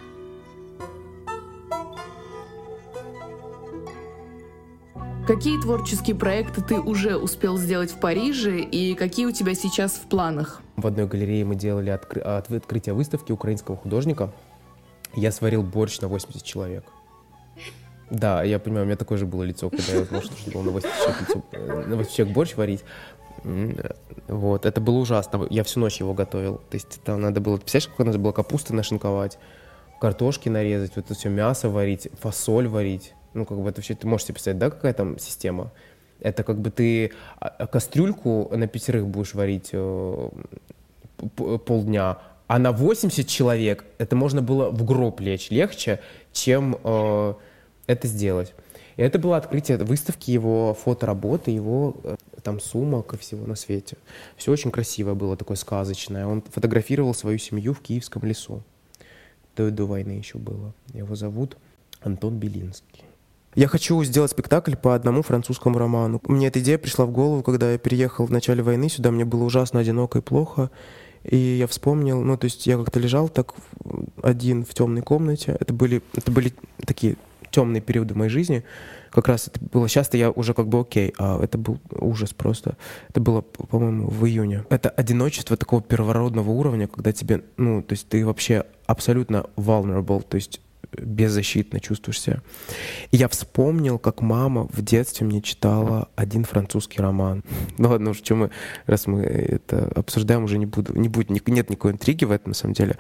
Какие 5.28 5.62
творческие 5.62 6.16
проекты 6.16 6.62
ты 6.62 6.80
уже 6.80 7.16
успел 7.16 7.58
сделать 7.58 7.92
в 7.92 8.00
Париже 8.00 8.60
и 8.60 8.96
какие 8.96 9.28
у 9.28 9.32
тебя 9.32 9.54
сейчас 9.54 9.94
в 9.94 10.02
планах? 10.10 10.62
В 10.78 10.88
одной 10.88 11.06
галерее 11.06 11.46
мы 11.46 11.56
делали 11.56 11.92
откры- 11.92 12.22
открытие 12.22 12.96
выставки 12.96 13.32
украинского 13.32 13.78
художника. 13.78 14.32
Я 15.14 15.32
сварил 15.32 15.62
борщ 15.62 16.00
на 16.02 16.08
80 16.08 16.44
человек. 16.44 16.84
Да, 18.10 18.44
я 18.44 18.60
понимаю, 18.60 18.84
у 18.84 18.88
меня 18.88 18.98
такое 18.98 19.18
же 19.18 19.26
было 19.26 19.44
лицо, 19.44 19.70
когда 19.70 19.94
я 19.94 20.02
узнал, 20.02 20.22
что 20.22 20.52
было 20.52 20.64
на 20.64 20.72
80 20.72 20.98
человек, 20.98 21.22
лицо, 21.30 21.44
э, 21.52 21.86
на 21.88 21.96
80 21.96 22.14
человек 22.14 22.36
борщ 22.36 22.56
варить. 22.56 22.84
Вот, 24.28 24.66
это 24.66 24.82
было 24.82 24.98
ужасно. 24.98 25.48
Я 25.50 25.64
всю 25.64 25.80
ночь 25.80 26.00
его 26.00 26.14
готовил. 26.14 26.58
То 26.70 26.76
есть 26.76 27.02
там 27.04 27.22
надо 27.22 27.42
было, 27.42 27.58
представляешь, 27.58 27.96
как 27.96 28.06
надо 28.06 28.18
было 28.18 28.32
капусты 28.32 28.74
нашинковать, 28.74 29.38
картошки 30.00 30.50
нарезать, 30.50 30.96
вот 30.96 31.06
это 31.06 31.14
все 31.14 31.30
мясо 31.30 31.70
варить, 31.70 32.10
фасоль 32.20 32.68
варить. 32.68 33.14
Ну, 33.34 33.46
как 33.46 33.58
бы 33.60 33.70
это 33.70 33.80
вообще, 33.80 33.96
ты 33.96 34.08
можешь 34.08 34.26
себе 34.26 34.36
представить, 34.36 34.60
да, 34.60 34.70
какая 34.70 34.94
там 34.94 35.18
система? 35.20 35.72
Это 36.20 36.44
как 36.44 36.60
бы 36.60 36.70
ты 36.70 37.12
а, 37.40 37.48
а 37.48 37.68
кастрюльку 37.68 38.52
на 38.56 38.68
пятерых 38.68 39.08
будешь 39.08 39.34
варить 39.34 39.70
э, 39.72 40.30
полдня, 41.66 42.20
а 42.48 42.60
на 42.60 42.72
80 42.72 43.28
человек 43.28 43.86
это 43.98 44.16
можно 44.16 44.42
было 44.42 44.70
в 44.70 44.84
гроб 44.84 45.22
лечь 45.22 45.50
легче, 45.50 46.00
чем 46.34 46.78
э, 46.84 47.34
это 47.88 48.08
сделать. 48.08 48.54
И 48.98 49.02
это 49.02 49.20
было 49.20 49.38
открытие 49.38 49.78
выставки 49.78 50.32
его 50.32 50.74
фотоработы, 50.74 51.52
его 51.52 51.96
э, 52.04 52.18
там 52.44 52.60
сумок 52.60 53.14
и 53.14 53.18
всего 53.18 53.48
на 53.48 53.56
свете. 53.56 53.98
Все 54.36 54.52
очень 54.52 54.70
красиво 54.70 55.14
было, 55.14 55.38
такое 55.38 55.56
сказочное. 55.58 56.28
Он 56.28 56.42
фотографировал 56.42 57.14
свою 57.14 57.38
семью 57.38 57.74
в 57.74 57.80
Киевском 57.80 58.24
лесу. 58.24 58.64
До, 59.56 59.72
до 59.72 59.86
войны 59.86 60.12
еще 60.12 60.38
было. 60.38 60.74
Его 60.94 61.16
зовут 61.16 61.58
Антон 62.02 62.38
Белинский. 62.38 63.06
Я 63.54 63.68
хочу 63.68 64.02
сделать 64.04 64.32
спектакль 64.32 64.76
по 64.76 64.96
одному 64.96 65.24
французскому 65.24 65.78
роману. 65.78 66.22
Мне 66.26 66.48
эта 66.48 66.62
идея 66.62 66.78
пришла 66.78 67.06
в 67.06 67.12
голову, 67.12 67.44
когда 67.44 67.72
я 67.74 67.78
переехал 67.78 68.26
в 68.26 68.32
начале 68.32 68.64
войны 68.64 68.88
сюда. 68.88 69.12
Мне 69.12 69.26
было 69.26 69.44
ужасно 69.44 69.82
одиноко 69.82 70.20
и 70.20 70.22
плохо. 70.22 70.72
И 71.24 71.36
я 71.36 71.68
вспомнил, 71.68 72.22
ну, 72.22 72.38
то 72.38 72.46
есть 72.46 72.66
я 72.66 72.78
как-то 72.78 73.00
лежал 73.00 73.28
так 73.28 73.54
один 74.24 74.64
в 74.64 74.74
темной 74.74 75.02
комнате. 75.02 75.58
Это 75.60 75.74
были, 75.74 76.02
это 76.16 76.32
были 76.32 76.54
такие 76.86 77.18
темные 77.52 77.82
периоды 77.82 78.16
моей 78.16 78.30
жизни. 78.30 78.64
Как 79.12 79.28
раз 79.28 79.50
это 79.50 79.60
было 79.60 79.90
часто 79.90 80.16
я 80.16 80.32
уже 80.32 80.54
как 80.54 80.70
бы 80.70 80.80
окей, 80.80 81.14
а 81.18 81.44
это 81.44 81.58
был 81.58 81.80
ужас 81.92 82.34
просто. 82.34 82.78
Это 83.10 83.20
было, 83.20 83.42
по-моему, 83.42 84.08
в 84.08 84.26
июне. 84.26 84.64
Это 84.70 84.90
одиночество 84.90 85.58
такого 85.58 85.82
первородного 85.82 86.50
уровня, 86.50 86.88
когда 86.88 87.12
тебе, 87.12 87.44
ну, 87.58 87.84
то 87.84 87.94
есть 87.94 88.08
ты 88.08 88.26
вообще 88.26 88.64
абсолютно 88.88 89.46
vulnerable, 89.58 90.24
то 90.24 90.36
есть 90.36 90.62
беззащитно 90.98 91.80
чувствуешь 91.80 92.20
себя. 92.20 92.42
И 93.12 93.18
я 93.18 93.28
вспомнил, 93.28 93.98
как 94.00 94.22
мама 94.22 94.68
в 94.72 94.82
детстве 94.82 95.26
мне 95.26 95.42
читала 95.42 96.10
один 96.16 96.44
французский 96.44 97.02
роман. 97.02 97.44
Ну 97.78 97.90
ладно, 97.90 98.12
уж 98.12 98.18
что 98.18 98.36
мы, 98.36 98.52
раз 98.86 99.08
мы 99.08 99.22
это 99.22 99.92
обсуждаем, 99.96 100.44
уже 100.44 100.58
не 100.60 100.66
буду, 100.66 100.98
не 100.98 101.10
будет, 101.10 101.30
нет 101.30 101.70
никакой 101.70 101.94
интриги 101.94 102.26
в 102.26 102.32
этом 102.32 102.52
на 102.52 102.54
самом 102.54 102.74
деле. 102.74 102.98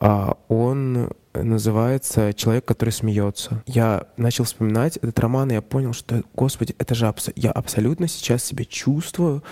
А 0.00 0.38
он 0.48 1.10
называется 1.34 2.32
«Человек, 2.32 2.64
который 2.64 2.90
смеется». 2.90 3.62
Я 3.66 4.06
начал 4.16 4.44
вспоминать 4.44 4.96
этот 4.96 5.18
роман, 5.18 5.50
и 5.50 5.54
я 5.54 5.62
понял, 5.62 5.92
что, 5.92 6.22
господи, 6.34 6.74
это 6.78 6.94
же 6.94 7.06
абс... 7.06 7.30
я 7.34 7.50
абсолютно 7.50 8.08
сейчас 8.08 8.44
себя 8.44 8.64
чувствую 8.64 9.42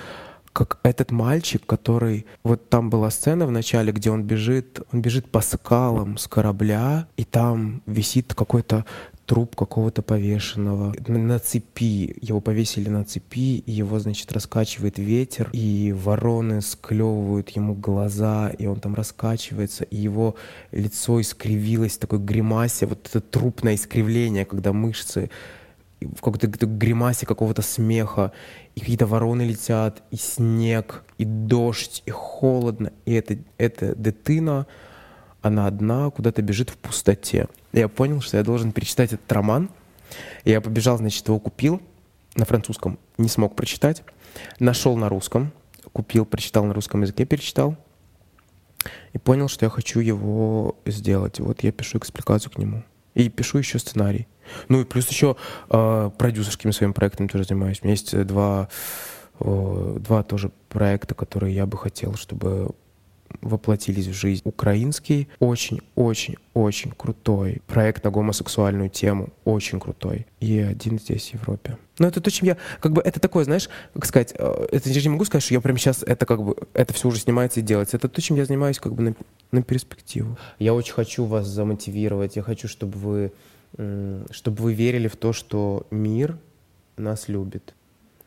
как 0.53 0.79
этот 0.83 1.11
мальчик, 1.11 1.65
который... 1.65 2.27
Вот 2.43 2.69
там 2.69 2.91
была 2.91 3.11
сцена 3.11 3.47
в 3.47 3.51
начале, 3.51 3.93
где 3.93 4.11
он 4.11 4.23
бежит, 4.23 4.81
он 4.93 5.01
бежит 5.01 5.31
по 5.31 5.41
скалам 5.41 6.19
с 6.19 6.27
корабля, 6.27 7.07
и 7.17 7.25
там 7.25 7.83
висит 7.87 8.35
какой-то 8.35 8.85
труп 9.27 9.57
какого-то 9.57 10.03
повешенного 10.03 10.95
на 11.07 11.39
цепи. 11.39 12.17
Его 12.21 12.41
повесили 12.41 12.89
на 12.89 13.05
цепи, 13.05 13.59
и 13.59 13.73
его, 13.73 13.99
значит, 13.99 14.33
раскачивает 14.33 14.99
ветер, 14.99 15.49
и 15.53 15.95
вороны 15.97 16.61
склевывают 16.61 17.51
ему 17.51 17.75
глаза, 17.75 18.51
и 18.51 18.67
он 18.67 18.81
там 18.81 18.95
раскачивается, 18.95 19.85
и 19.85 19.97
его 19.97 20.35
лицо 20.71 21.21
искривилось 21.21 21.97
в 21.97 21.99
такой 21.99 22.19
гримасе, 22.19 22.87
вот 22.87 23.09
это 23.09 23.21
трупное 23.21 23.77
искривление, 23.77 24.45
когда 24.45 24.73
мышцы 24.73 25.31
в 26.17 26.21
какой-то 26.21 26.49
гримасе 26.67 27.27
какого-то 27.27 27.63
смеха, 27.63 28.33
и 28.75 28.81
какие-то 28.81 29.07
вороны 29.07 29.43
летят, 29.43 30.03
и 30.11 30.17
снег, 30.17 31.05
и 31.19 31.25
дождь, 31.25 32.03
и 32.07 32.11
холодно, 32.11 32.93
и 33.05 33.13
это, 33.13 33.39
это 33.59 33.95
дитина, 33.95 34.67
она 35.43 35.67
одна 35.67 36.11
куда-то 36.11 36.41
бежит 36.43 36.71
в 36.71 36.77
пустоте. 36.77 37.49
Я 37.73 37.89
понял, 37.89 38.21
что 38.21 38.37
я 38.37 38.45
должен 38.45 38.73
перечитать 38.73 39.13
этот 39.13 39.31
роман. 39.31 39.71
Я 40.45 40.61
побежал, 40.61 40.99
значит, 40.99 41.27
его 41.27 41.41
купил 41.41 41.83
на 42.35 42.45
французском, 42.45 42.99
не 43.19 43.29
смог 43.29 43.57
прочитать. 43.57 44.05
Нашел 44.59 44.97
на 44.97 45.09
русском, 45.09 45.53
купил, 45.93 46.25
прочитал 46.25 46.65
на 46.65 46.75
русском 46.75 47.03
языке, 47.03 47.25
перечитал. 47.27 47.77
И 49.13 49.19
понял, 49.19 49.49
что 49.49 49.67
я 49.67 49.71
хочу 49.71 50.01
его 50.01 50.77
сделать. 50.87 51.41
Вот 51.41 51.63
я 51.63 51.73
пишу 51.73 51.99
экспликацию 51.99 52.53
к 52.53 52.59
нему. 52.59 52.85
И 53.15 53.29
пишу 53.29 53.59
еще 53.59 53.79
сценарий. 53.79 54.27
Ну 54.69 54.81
и 54.81 54.85
плюс 54.85 55.09
еще 55.09 55.37
э, 55.71 56.11
продюсерскими 56.19 56.71
своими 56.71 56.93
проектами 56.93 57.29
тоже 57.29 57.45
занимаюсь. 57.45 57.81
У 57.83 57.85
меня 57.85 57.93
есть 57.93 58.17
два, 58.27 58.69
э, 59.41 59.97
два 60.01 60.23
тоже 60.23 60.51
проекта, 60.69 61.15
которые 61.15 61.55
я 61.55 61.67
бы 61.67 61.77
хотел, 61.79 62.15
чтобы 62.15 62.71
воплотились 63.41 64.07
в 64.07 64.13
жизнь. 64.13 64.43
Украинский 64.45 65.29
очень-очень-очень 65.39 66.93
крутой 66.93 67.63
проект 67.67 68.05
на 68.05 68.11
гомосексуальную 68.11 68.91
тему, 68.91 69.31
очень 69.45 69.81
крутой. 69.81 70.27
И 70.41 70.59
один 70.59 70.99
здесь, 70.99 71.31
в 71.31 71.35
Европе. 71.35 71.79
Но 71.99 72.09
это 72.09 72.21
то, 72.21 72.31
чем 72.31 72.49
я, 72.49 72.57
как 72.81 72.93
бы, 72.93 73.01
это 73.01 73.21
такое, 73.21 73.45
знаешь, 73.45 73.69
как 73.95 74.07
сказать, 74.07 74.35
э, 74.37 74.67
это 74.73 74.89
я 74.89 75.03
не 75.03 75.09
могу 75.09 75.25
сказать, 75.25 75.45
что 75.45 75.55
я 75.55 75.61
прямо 75.61 75.79
сейчас 75.79 76.03
это 76.03 76.27
как 76.27 76.43
бы, 76.43 76.57
это 76.75 76.93
все 76.93 77.09
уже 77.09 77.21
снимается 77.21 77.61
и 77.61 77.63
делается. 77.63 77.97
Это 77.97 78.09
то, 78.09 78.21
чем 78.21 78.37
я 78.37 78.45
занимаюсь 78.45 78.79
как 78.79 78.95
бы 78.95 79.03
на, 79.03 79.15
на 79.51 79.63
перспективу. 79.63 80.37
Я 80.59 80.75
очень 80.75 80.95
хочу 80.95 81.25
вас 81.25 81.47
замотивировать, 81.47 82.37
я 82.37 82.43
хочу, 82.43 82.69
чтобы 82.69 82.99
вы 82.99 83.33
чтобы 83.75 84.63
вы 84.63 84.75
верили 84.75 85.09
в 85.09 85.17
то, 85.17 85.33
что 85.33 85.87
мир 85.91 86.39
нас 86.97 87.29
любит. 87.29 87.75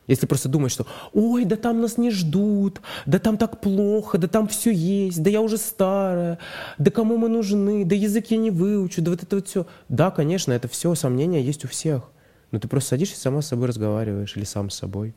Если 0.07 0.27
просто 0.27 0.49
думать, 0.49 0.71
что 0.71 0.85
«Ой, 1.13 1.45
да 1.45 1.55
там 1.55 1.81
нас 1.81 1.97
не 1.97 2.11
ждут, 2.11 2.81
да 3.07 3.17
там 3.17 3.37
так 3.37 3.59
плохо, 3.59 4.17
да 4.17 4.27
там 4.27 4.47
все 4.47 4.71
есть, 4.71 5.23
да 5.23 5.29
я 5.29 5.41
уже 5.41 5.57
старая, 5.57 6.37
да 6.77 6.91
кому 6.91 7.17
мы 7.17 7.27
нужны, 7.27 7.85
да 7.85 7.95
язык 7.95 8.27
я 8.27 8.37
не 8.37 8.51
выучу, 8.51 9.01
да 9.01 9.11
вот 9.11 9.23
это 9.23 9.35
вот 9.35 9.47
все». 9.47 9.65
Да, 9.89 10.11
конечно, 10.11 10.51
это 10.51 10.67
все 10.67 10.93
сомнения 10.93 11.41
есть 11.41 11.65
у 11.65 11.67
всех. 11.67 12.03
Но 12.51 12.59
ты 12.59 12.67
просто 12.67 12.89
садишься 12.89 13.15
и 13.15 13.19
сама 13.19 13.41
с 13.41 13.47
собой 13.47 13.67
разговариваешь 13.67 14.37
или 14.37 14.43
сам 14.43 14.69
с 14.69 14.75
собой. 14.75 15.15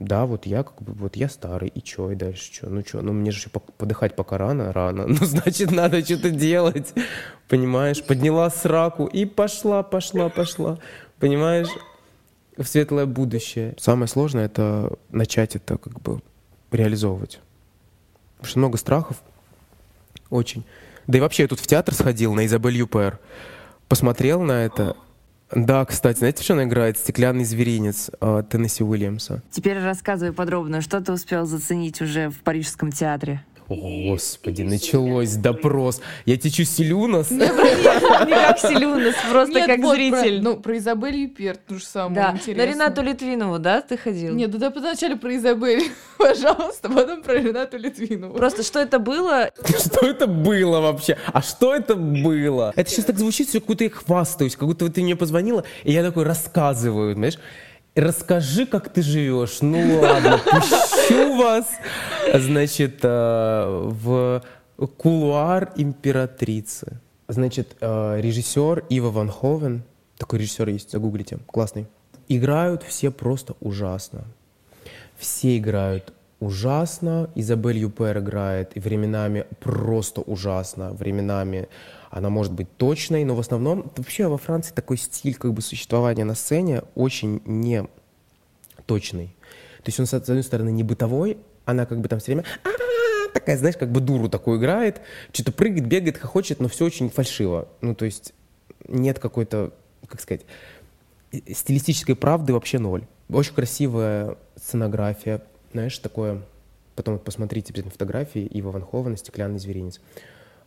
Да, 0.00 0.26
вот 0.26 0.44
я 0.46 0.64
как 0.64 0.82
бы, 0.82 0.92
вот 0.92 1.16
я 1.16 1.28
старый, 1.28 1.68
и 1.68 1.80
чё, 1.80 2.10
и 2.10 2.16
дальше 2.16 2.50
чё? 2.50 2.68
Ну 2.68 2.82
чё, 2.82 3.00
ну 3.00 3.12
мне 3.12 3.30
же 3.30 3.38
еще 3.38 3.50
подыхать 3.50 4.16
пока 4.16 4.38
рано, 4.38 4.72
рано. 4.72 5.04
Ну, 5.08 5.14
значит, 5.24 5.70
надо 5.70 6.04
что-то 6.04 6.30
делать, 6.30 6.92
понимаешь? 7.48 8.02
Подняла 8.02 8.50
сраку 8.50 9.06
и 9.06 9.24
пошла, 9.24 9.82
пошла, 9.82 10.28
пошла, 10.28 10.78
понимаешь? 11.20 11.68
В 12.56 12.64
светлое 12.64 13.06
будущее. 13.06 13.74
Самое 13.78 14.08
сложное— 14.08 14.44
это 14.46 14.92
начать 15.10 15.56
это 15.56 15.78
как 15.78 16.00
бы 16.00 16.20
реализовывать. 16.72 17.40
Потому 18.36 18.48
что 18.48 18.58
много 18.58 18.78
страхов, 18.78 19.22
очень. 20.30 20.64
Да 21.06 21.18
и 21.18 21.20
вообще 21.20 21.42
я 21.44 21.48
тут 21.48 21.60
в 21.60 21.66
театр 21.66 21.94
сходил 21.94 22.34
на 22.34 22.46
Изабель 22.46 22.76
Юпер, 22.76 23.18
посмотрел 23.88 24.40
на 24.42 24.64
это, 24.64 24.96
да, 25.52 25.84
кстати, 25.84 26.18
знаете, 26.18 26.42
что 26.42 26.54
она 26.54 26.64
играет? 26.64 26.98
«Стеклянный 26.98 27.44
зверинец» 27.44 28.10
э, 28.20 28.42
Теннесси 28.48 28.82
Уильямса. 28.82 29.42
Теперь 29.50 29.78
рассказывай 29.78 30.32
подробно, 30.32 30.80
что 30.80 31.00
ты 31.00 31.12
успел 31.12 31.46
заценить 31.46 32.00
уже 32.00 32.30
в 32.30 32.40
Парижском 32.40 32.90
театре? 32.90 33.44
О, 33.68 33.76
Господи, 34.10 34.62
началось 34.62 35.34
допрос. 35.36 36.02
Я 36.26 36.36
течу 36.36 36.64
Селюнас. 36.64 37.30
Не 37.30 37.46
как 37.48 38.58
Селюнас, 38.58 39.14
просто 39.30 39.54
Нет, 39.54 39.66
как 39.66 39.78
вот 39.80 39.96
про- 39.96 39.96
зритель. 39.96 40.42
ну, 40.42 40.56
про 40.58 40.76
Изабель 40.76 41.16
Юперт, 41.16 41.64
то 41.66 41.76
же 41.78 41.84
самое 41.84 42.14
Да, 42.14 42.32
на 42.32 42.36
интересно. 42.36 42.70
Ренату 42.70 43.02
Литвинову, 43.02 43.58
да, 43.58 43.80
ты 43.80 43.96
ходил? 43.96 44.34
Нет, 44.34 44.50
да 44.50 44.68
вначале 44.70 45.16
про 45.16 45.34
Изабель, 45.36 45.84
пожалуйста, 46.18 46.90
потом 46.90 47.22
про 47.22 47.34
Ренату 47.40 47.78
Литвинову. 47.78 48.34
Просто 48.34 48.62
что 48.62 48.80
это 48.80 48.98
было? 48.98 49.50
Что 49.78 50.06
это 50.06 50.26
было 50.26 50.80
вообще? 50.80 51.16
А 51.32 51.40
что 51.40 51.74
это 51.74 51.94
было? 51.94 52.72
Это 52.76 52.90
сейчас 52.90 53.06
так 53.06 53.18
звучит, 53.18 53.48
все 53.48 53.60
как 53.60 53.68
будто 53.68 53.84
я 53.84 53.90
хвастаюсь, 53.90 54.56
как 54.56 54.68
будто 54.68 54.84
вот 54.84 54.94
ты 54.94 55.02
мне 55.02 55.16
позвонила, 55.16 55.64
и 55.84 55.92
я 55.92 56.02
такой 56.02 56.24
рассказываю, 56.24 57.14
знаешь? 57.14 57.38
Расскажи, 57.94 58.66
как 58.66 58.92
ты 58.92 59.02
живешь. 59.02 59.58
Ну 59.60 60.00
ладно, 60.00 60.38
пущу 60.38 61.36
вас. 61.36 61.66
Значит, 62.32 63.00
э, 63.02 63.90
в 64.02 64.42
кулуар 64.96 65.72
императрицы. 65.76 67.00
Значит, 67.28 67.76
э, 67.80 68.20
режиссер 68.20 68.84
Ива 68.88 69.10
Ван 69.10 69.30
Ховен, 69.30 69.84
такой 70.18 70.40
режиссер 70.40 70.68
есть, 70.68 70.90
загуглите, 70.90 71.38
классный. 71.46 71.86
Играют 72.28 72.82
все 72.82 73.12
просто 73.12 73.54
ужасно. 73.60 74.24
Все 75.16 75.56
играют 75.56 76.12
ужасно. 76.44 77.30
Изабель 77.34 77.78
Юпер 77.78 78.18
играет 78.18 78.76
и 78.76 78.80
временами 78.80 79.46
просто 79.60 80.20
ужасно, 80.20 80.92
временами 80.92 81.68
она 82.10 82.30
может 82.30 82.52
быть 82.52 82.68
точной, 82.76 83.24
но 83.24 83.34
в 83.34 83.40
основном 83.40 83.90
вообще 83.96 84.28
во 84.28 84.38
Франции 84.38 84.72
такой 84.72 84.98
стиль 84.98 85.34
как 85.34 85.52
бы 85.52 85.60
существования 85.62 86.24
на 86.24 86.36
сцене 86.36 86.82
очень 86.94 87.42
не 87.44 87.88
точный. 88.86 89.34
То 89.78 89.88
есть 89.88 89.98
он, 89.98 90.06
с 90.06 90.14
одной 90.14 90.44
стороны, 90.44 90.70
не 90.70 90.84
бытовой, 90.84 91.38
она 91.64 91.86
как 91.86 92.00
бы 92.00 92.08
там 92.08 92.20
все 92.20 92.32
время 92.32 92.44
такая, 93.34 93.58
знаешь, 93.58 93.76
как 93.76 93.90
бы 93.90 94.00
дуру 94.00 94.28
такую 94.28 94.58
играет, 94.58 95.00
что-то 95.32 95.50
прыгает, 95.50 95.86
бегает, 95.86 96.16
хохочет, 96.16 96.60
но 96.60 96.68
все 96.68 96.84
очень 96.84 97.10
фальшиво. 97.10 97.68
Ну, 97.80 97.94
то 97.94 98.04
есть 98.04 98.32
нет 98.86 99.18
какой-то, 99.18 99.72
как 100.06 100.20
сказать, 100.20 100.42
э, 101.32 101.38
стилистической 101.52 102.14
правды 102.14 102.52
вообще 102.52 102.78
ноль. 102.78 103.06
Очень 103.28 103.54
красивая 103.54 104.36
сценография, 104.56 105.42
знаешь, 105.74 105.98
такое... 105.98 106.42
Потом 106.94 107.18
посмотрите 107.18 107.72
обязательно 107.72 107.90
фотографии 107.90 108.42
Ива 108.42 108.70
Ван 108.70 108.82
Ховена 108.82 109.16
«Стеклянный 109.16 109.58
зверинец». 109.58 110.00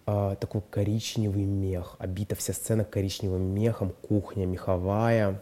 А, 0.06 0.36
такой 0.36 0.62
коричневый 0.70 1.46
мех, 1.46 1.96
обита 2.00 2.36
вся 2.36 2.52
сцена 2.52 2.84
коричневым 2.84 3.42
мехом, 3.42 3.94
кухня 4.02 4.46
меховая, 4.46 5.42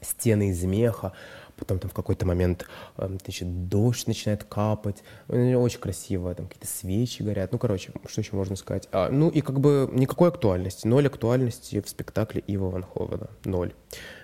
стены 0.00 0.50
из 0.50 0.64
меха, 0.64 1.12
потом 1.58 1.78
там 1.78 1.90
в 1.90 1.94
какой-то 1.94 2.26
момент 2.26 2.66
э, 2.96 3.18
значит, 3.22 3.68
дождь 3.68 4.06
начинает 4.06 4.44
капать, 4.44 5.02
очень 5.28 5.80
красиво, 5.80 6.34
там 6.34 6.46
какие-то 6.46 6.66
свечи 6.66 7.22
горят, 7.22 7.52
ну, 7.52 7.58
короче, 7.58 7.92
что 8.06 8.20
еще 8.20 8.36
можно 8.36 8.56
сказать? 8.56 8.88
А, 8.92 9.10
ну, 9.10 9.28
и 9.28 9.40
как 9.40 9.60
бы 9.60 9.88
никакой 9.92 10.28
актуальности, 10.28 10.86
ноль 10.86 11.06
актуальности 11.06 11.80
в 11.80 11.88
спектакле 11.88 12.42
Ива 12.46 12.70
Ван 12.70 12.84
Ховена, 12.84 13.28
ноль. 13.44 13.72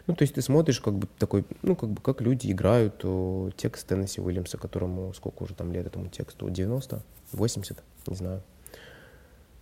Ну, 0.06 0.14
то 0.14 0.22
есть 0.22 0.34
ты 0.34 0.42
смотришь, 0.42 0.80
как 0.80 0.94
бы 0.94 1.08
такой, 1.18 1.44
ну, 1.62 1.76
как 1.76 1.90
бы, 1.90 2.00
как 2.00 2.20
люди 2.20 2.50
играют 2.50 3.04
о, 3.04 3.50
текст 3.56 3.86
Теннесси 3.86 4.20
Уильямса, 4.20 4.58
которому 4.58 5.12
сколько 5.14 5.44
уже 5.44 5.54
там 5.54 5.72
лет 5.72 5.86
этому 5.86 6.08
тексту, 6.08 6.50
90, 6.50 7.02
80, 7.32 7.82
не 8.06 8.14
знаю. 8.14 8.42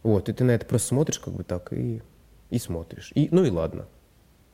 Вот, 0.03 0.29
и 0.29 0.33
ты 0.33 0.43
на 0.45 0.51
это 0.51 0.67
просто 0.67 0.89
смотришь 0.89 1.21
как 1.21 1.35
бы 1.35 1.45
так 1.45 1.73
и, 1.73 2.03
и 2.51 2.59
смотришь. 2.59 3.13
И, 3.15 3.29
ну 3.31 3.45
и 3.45 3.51
ладно. 3.51 3.87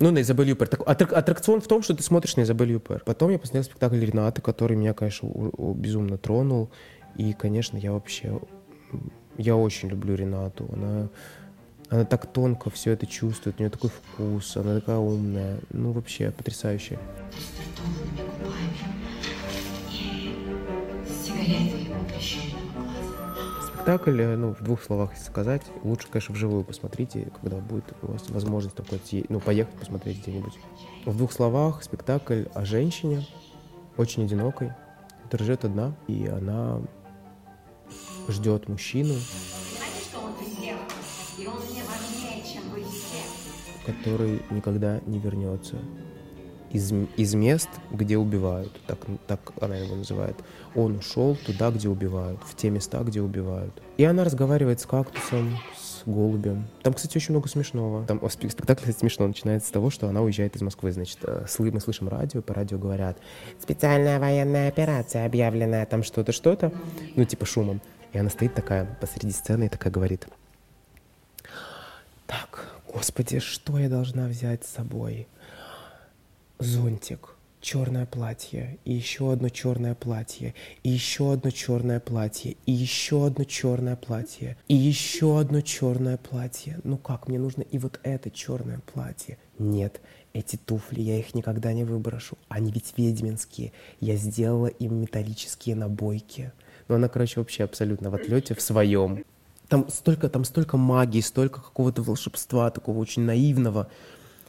Ну, 0.01 0.11
на 0.13 0.21
Изабель 0.21 0.49
Юпер. 0.51 0.69
Так, 0.69 0.81
аттрак- 0.83 1.13
аттракцион 1.13 1.61
в 1.61 1.67
том, 1.67 1.83
что 1.83 1.95
ты 1.95 2.03
смотришь 2.03 2.37
на 2.37 2.43
Изабель 2.43 2.71
Юпер. 2.73 3.03
Потом 3.05 3.31
я 3.31 3.39
посмотрел 3.39 3.65
спектакль 3.65 3.99
Ренаты, 4.05 4.41
который 4.41 4.77
меня, 4.77 4.95
конечно, 4.95 5.29
у- 5.29 5.51
у- 5.57 5.75
безумно 5.75 6.19
тронул. 6.19 6.71
И, 7.17 7.33
конечно, 7.33 7.77
я 7.77 7.93
вообще... 7.93 8.41
Я 9.37 9.57
очень 9.57 9.89
люблю 9.89 10.15
Ренату. 10.15 10.69
Она, 10.73 11.09
она 11.91 12.05
так 12.05 12.27
тонко 12.33 12.71
все 12.71 12.93
это 12.93 13.07
чувствует, 13.07 13.57
у 13.59 13.63
нее 13.63 13.71
такой 13.71 13.91
вкус, 13.91 14.57
она 14.57 14.77
такая 14.81 14.99
умная. 14.99 15.59
Ну, 15.71 15.93
вообще, 15.93 16.31
потрясающая. 16.31 16.99
Спектакль, 23.89 24.23
ну, 24.23 24.53
в 24.53 24.63
двух 24.63 24.83
словах 24.83 25.17
сказать, 25.17 25.63
лучше, 25.83 26.09
конечно, 26.09 26.35
вживую 26.35 26.63
посмотрите, 26.63 27.33
когда 27.41 27.57
будет 27.57 27.85
у 28.03 28.13
вас 28.13 28.29
возможность 28.29 28.77
такой, 28.77 29.01
ну, 29.31 29.41
поехать 29.41 29.75
посмотреть 29.77 30.21
где-нибудь. 30.21 30.59
В 31.07 31.17
двух 31.17 31.33
словах 31.33 31.83
спектакль 31.83 32.45
о 32.53 32.67
женщине, 32.67 33.27
очень 33.97 34.25
одинокой, 34.25 34.75
которая 35.23 35.47
живет 35.47 35.65
одна, 35.65 35.95
и 36.07 36.27
она 36.27 36.83
ждет 38.29 38.69
мужчину, 38.69 39.15
который 43.87 44.43
никогда 44.51 45.01
не 45.07 45.19
вернется 45.19 45.77
из, 46.71 46.93
из 47.17 47.35
мест, 47.35 47.69
где 47.91 48.17
убивают, 48.19 48.73
так, 48.87 48.99
так 49.27 49.53
она 49.61 49.77
его 49.77 49.97
называет. 49.97 50.37
Он 50.75 50.97
ушел 50.97 51.37
туда, 51.37 51.71
где 51.71 51.89
убивают, 51.89 52.41
в 52.45 52.55
те 52.55 52.71
места, 52.71 53.03
где 53.03 53.21
убивают. 53.21 53.73
И 53.97 54.05
она 54.05 54.25
разговаривает 54.25 54.81
с 54.81 54.87
кактусом, 54.87 55.59
с 55.77 56.03
голубем. 56.07 56.67
Там, 56.83 56.95
кстати, 56.95 57.17
очень 57.17 57.33
много 57.33 57.49
смешного. 57.49 58.07
Там 58.07 58.21
спектакль, 58.31 58.93
смешно 58.97 59.27
начинается 59.27 59.69
с 59.69 59.71
того, 59.71 59.91
что 59.91 60.09
она 60.09 60.23
уезжает 60.23 60.57
из 60.57 60.63
Москвы. 60.63 60.93
Значит, 60.93 61.19
э, 61.23 61.47
мы 61.59 61.81
слышим 61.81 62.09
радио, 62.09 62.43
по 62.43 62.55
радио 62.55 62.79
говорят, 62.79 63.19
специальная 63.61 64.21
военная 64.21 64.69
операция 64.69 65.27
объявленная, 65.27 65.87
там 65.87 66.03
что-то, 66.03 66.33
что-то, 66.33 66.73
ну, 67.17 67.25
типа 67.25 67.47
шумом. 67.47 67.81
И 68.13 68.19
она 68.19 68.31
стоит 68.31 68.55
такая 68.55 68.87
посреди 69.01 69.33
сцены 69.33 69.65
и 69.65 69.69
такая 69.69 69.93
говорит, 69.93 70.27
так, 72.27 72.67
господи, 72.93 73.39
что 73.39 73.79
я 73.79 73.89
должна 73.89 74.27
взять 74.29 74.65
с 74.65 74.71
собой? 74.71 75.27
Зонтик, 76.59 77.37
черное 77.61 78.05
платье, 78.05 78.79
и 78.85 78.93
еще 78.93 79.33
одно 79.33 79.49
черное 79.49 79.95
платье, 79.95 80.55
и 80.83 80.91
еще 80.91 81.33
одно 81.33 81.51
черное 81.51 82.01
платье, 82.01 82.57
и 82.67 82.73
еще 82.73 83.27
одно 83.27 83.45
черное 83.45 83.95
платье, 83.95 84.57
и 84.67 84.75
еще 84.75 85.39
одно 85.39 85.61
черное 85.61 86.17
платье. 86.17 86.81
Ну 86.83 86.99
как, 86.99 87.29
мне 87.29 87.39
нужно 87.39 87.63
и 87.63 87.79
вот 87.79 88.01
это 88.03 88.31
черное 88.33 88.81
платье. 88.93 89.39
Нет, 89.59 90.01
эти 90.33 90.57
туфли, 90.57 91.01
я 91.01 91.19
их 91.19 91.33
никогда 91.35 91.73
не 91.73 91.85
выброшу. 91.85 92.37
Они 92.49 92.73
ведь 92.73 92.93
ведьминские. 92.97 93.73
Я 94.01 94.17
сделала 94.17 94.67
им 94.67 95.01
металлические 95.01 95.77
набойки. 95.77 96.53
Ну 96.89 96.97
она, 96.97 97.09
короче, 97.09 97.39
вообще 97.39 97.65
абсолютно 97.65 98.11
в 98.11 98.15
отлете 98.17 98.55
в 98.55 98.61
своем. 98.61 99.25
Там 99.69 99.89
столько, 99.91 100.29
там 100.29 100.45
столько 100.45 100.77
магии, 100.77 101.21
столько 101.21 101.61
какого-то 101.61 102.03
волшебства, 102.03 102.71
такого 102.71 102.99
очень 102.99 103.23
наивного 103.23 103.89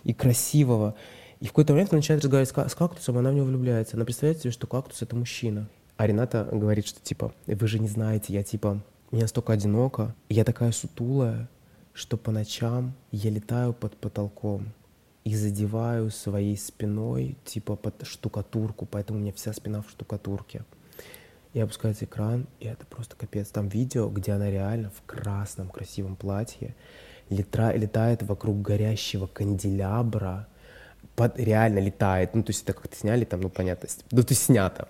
и 0.04 0.14
красивого. 0.14 0.96
И 1.40 1.46
в 1.46 1.50
какой-то 1.50 1.74
момент 1.74 1.92
она 1.92 1.98
начинает 1.98 2.24
разговаривать 2.24 2.50
с 2.50 2.54
ка- 2.54 2.68
с 2.68 2.76
кактусом, 2.76 3.18
она 3.18 3.32
в 3.32 3.34
него 3.34 3.46
влюбляется. 3.46 3.96
Она 3.96 4.06
представляет 4.06 4.42
себе, 4.42 4.52
что 4.52 4.68
кактус— 4.68 5.02
это 5.02 5.16
мужчина. 5.16 5.70
А 5.98 6.08
Рената 6.08 6.48
говорит, 6.52 6.86
что 6.86 7.00
типа, 7.02 7.34
вы 7.46 7.68
же 7.68 7.80
не 7.80 7.88
знаете, 7.88 8.34
я 8.34 8.44
типа, 8.44 8.82
мне 9.12 9.22
настолько 9.22 9.54
одиноко, 9.54 10.16
и 10.28 10.36
я 10.36 10.44
такая 10.44 10.72
сутулая, 10.72 11.50
что 11.94 12.18
по 12.18 12.32
ночам 12.32 12.94
я 13.12 13.30
летаю 13.30 13.74
под 13.74 13.98
потолком 13.98 14.74
и 15.24 15.36
задеваю 15.36 16.10
своей 16.10 16.58
спиной 16.58 17.38
типа 17.46 17.76
под 17.76 18.06
штукатурку, 18.06 18.86
поэтому 18.86 19.20
у 19.20 19.22
меня 19.22 19.34
вся 19.34 19.54
спина 19.54 19.82
в 19.82 19.90
штукатурке. 19.90 20.64
И 21.54 21.60
опускается 21.60 22.06
экран, 22.06 22.48
и 22.60 22.68
это 22.68 22.86
просто 22.86 23.16
капец. 23.16 23.50
Там 23.50 23.70
видео, 23.70 24.08
где 24.10 24.34
она 24.34 24.50
реально 24.50 24.92
в 24.92 25.02
красном 25.06 25.70
красивом 25.70 26.16
платье 26.16 26.76
летра- 27.30 27.76
летает 27.76 28.24
вокруг 28.24 28.62
горящего 28.62 29.28
канделябра, 29.28 30.48
под, 31.20 31.38
реально 31.38 31.80
летает. 31.80 32.34
Ну, 32.34 32.44
то 32.44 32.52
есть 32.52 32.64
это 32.64 32.72
как-то 32.72 32.96
сняли 32.96 33.26
там, 33.26 33.42
ну, 33.42 33.50
понятно, 33.50 33.90
ну, 34.12 34.24
то 34.24 34.32
есть 34.32 34.44
снято. 34.44 34.88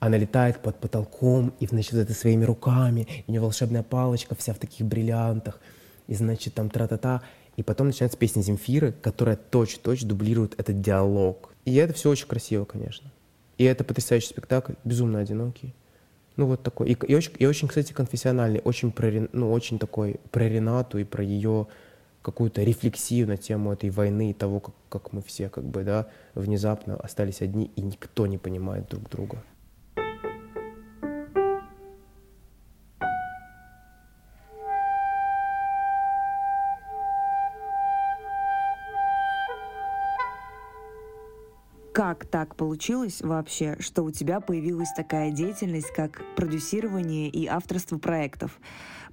Она 0.00 0.18
летает 0.18 0.58
под 0.58 0.76
потолком, 0.80 1.54
и, 1.60 1.66
значит, 1.68 1.94
это 1.94 2.14
своими 2.14 2.44
руками, 2.44 3.06
у 3.28 3.30
нее 3.30 3.40
волшебная 3.40 3.84
палочка 3.84 4.34
вся 4.34 4.54
в 4.54 4.58
таких 4.58 4.84
бриллиантах, 4.84 5.60
и, 6.08 6.14
значит, 6.14 6.54
там 6.54 6.68
тра-та-та. 6.68 7.22
И 7.56 7.62
потом 7.62 7.86
начинается 7.86 8.18
песня 8.18 8.42
Земфиры, 8.42 8.92
которая 9.00 9.36
точь-точь 9.36 10.02
дублирует 10.02 10.58
этот 10.58 10.80
диалог. 10.80 11.54
И 11.64 11.76
это 11.76 11.94
все 11.94 12.10
очень 12.10 12.26
красиво, 12.26 12.64
конечно. 12.64 13.12
И 13.56 13.62
это 13.62 13.84
потрясающий 13.84 14.30
спектакль, 14.30 14.72
безумно 14.82 15.20
одинокий. 15.20 15.74
Ну, 16.34 16.46
вот 16.46 16.64
такой. 16.64 16.88
И, 16.90 16.92
и 17.06 17.14
очень, 17.14 17.32
и 17.38 17.46
очень, 17.46 17.68
кстати, 17.68 17.92
конфессиональный, 17.92 18.60
очень, 18.64 18.90
про, 18.90 19.28
ну, 19.32 19.52
очень 19.52 19.78
такой 19.78 20.16
про 20.32 20.48
Ренату 20.48 20.98
и 20.98 21.04
про 21.04 21.22
ее 21.22 21.68
какую-то 22.26 22.64
рефлексию 22.64 23.28
на 23.28 23.36
тему 23.36 23.72
этой 23.72 23.90
войны 23.90 24.30
и 24.30 24.34
того, 24.34 24.58
как, 24.58 24.74
как 24.88 25.12
мы 25.12 25.22
все, 25.22 25.48
как 25.48 25.62
бы, 25.62 25.84
да, 25.84 26.08
внезапно 26.34 26.96
остались 26.96 27.40
одни, 27.40 27.70
и 27.76 27.80
никто 27.80 28.26
не 28.26 28.36
понимает 28.36 28.88
друг 28.88 29.08
друга. 29.08 29.44
Так 42.30 42.56
получилось 42.56 43.20
вообще, 43.22 43.76
что 43.80 44.02
у 44.02 44.10
тебя 44.10 44.40
появилась 44.40 44.92
такая 44.96 45.30
деятельность, 45.30 45.92
как 45.94 46.22
продюсирование 46.36 47.28
и 47.28 47.46
авторство 47.46 47.98
проектов? 47.98 48.58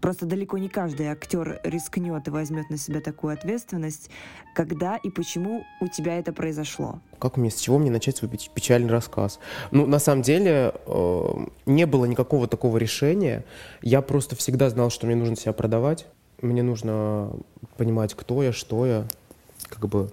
Просто 0.02 0.26
далеко 0.26 0.58
не 0.58 0.68
каждый 0.68 1.08
актер 1.08 1.62
рискнет 1.64 2.28
и 2.28 2.32
возьмет 2.32 2.70
на 2.70 2.78
себя 2.78 3.00
такую 3.00 3.34
ответственность. 3.34 4.10
Когда 4.54 4.98
и 4.98 5.10
почему 5.10 5.64
у 5.80 5.88
тебя 5.88 6.20
это 6.20 6.34
произошло? 6.34 7.00
Как 7.20 7.38
мне, 7.38 7.50
с 7.50 7.56
чего 7.56 7.78
мне 7.78 7.90
начать 7.90 8.18
свой 8.18 8.30
печ- 8.30 8.50
печальный 8.54 8.90
рассказ? 8.90 9.40
Ну, 9.72 9.86
на 9.86 10.00
самом 10.00 10.22
деле, 10.22 10.74
э, 10.86 11.26
не 11.66 11.86
было 11.86 12.04
никакого 12.04 12.48
такого 12.48 12.78
решения. 12.78 13.46
Я 13.82 14.02
просто 14.02 14.36
всегда 14.36 14.70
знал, 14.70 14.90
что 14.90 15.06
мне 15.06 15.16
нужно 15.16 15.38
себя 15.38 15.54
продавать. 15.54 16.06
Мне 16.42 16.64
нужно 16.64 17.32
понимать, 17.78 18.14
кто 18.14 18.44
я, 18.44 18.52
что 18.52 18.86
я, 18.86 19.08
как 19.70 19.88
бы, 19.88 20.12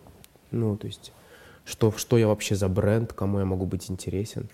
ну, 0.53 0.77
то 0.77 0.87
есть, 0.87 1.13
что, 1.71 1.93
что 1.93 2.19
я 2.19 2.27
вообще 2.27 2.55
за 2.55 2.69
бренд, 2.69 3.13
кому 3.13 3.39
я 3.39 3.45
могу 3.45 3.65
быть 3.65 3.91
интересен. 3.91 4.49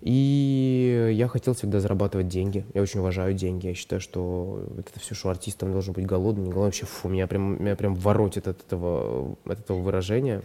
И 0.00 1.10
я 1.12 1.28
хотел 1.28 1.54
всегда 1.54 1.78
зарабатывать 1.80 2.28
деньги. 2.28 2.64
Я 2.72 2.80
очень 2.82 3.00
уважаю 3.00 3.34
деньги. 3.34 3.66
Я 3.66 3.74
считаю, 3.74 4.00
что 4.00 4.64
это 4.78 4.98
все, 4.98 5.14
что 5.14 5.28
артистом 5.28 5.72
должен 5.72 5.92
быть 5.92 6.06
голодный, 6.06 6.44
не 6.44 6.50
голодный. 6.50 6.68
Вообще, 6.68 6.86
фу, 6.86 7.08
меня 7.08 7.26
прям, 7.26 7.62
меня 7.62 7.76
прям 7.76 7.94
воротит 7.94 8.48
от 8.48 8.60
этого, 8.60 9.36
от 9.44 9.60
этого 9.60 9.80
выражения. 9.80 10.42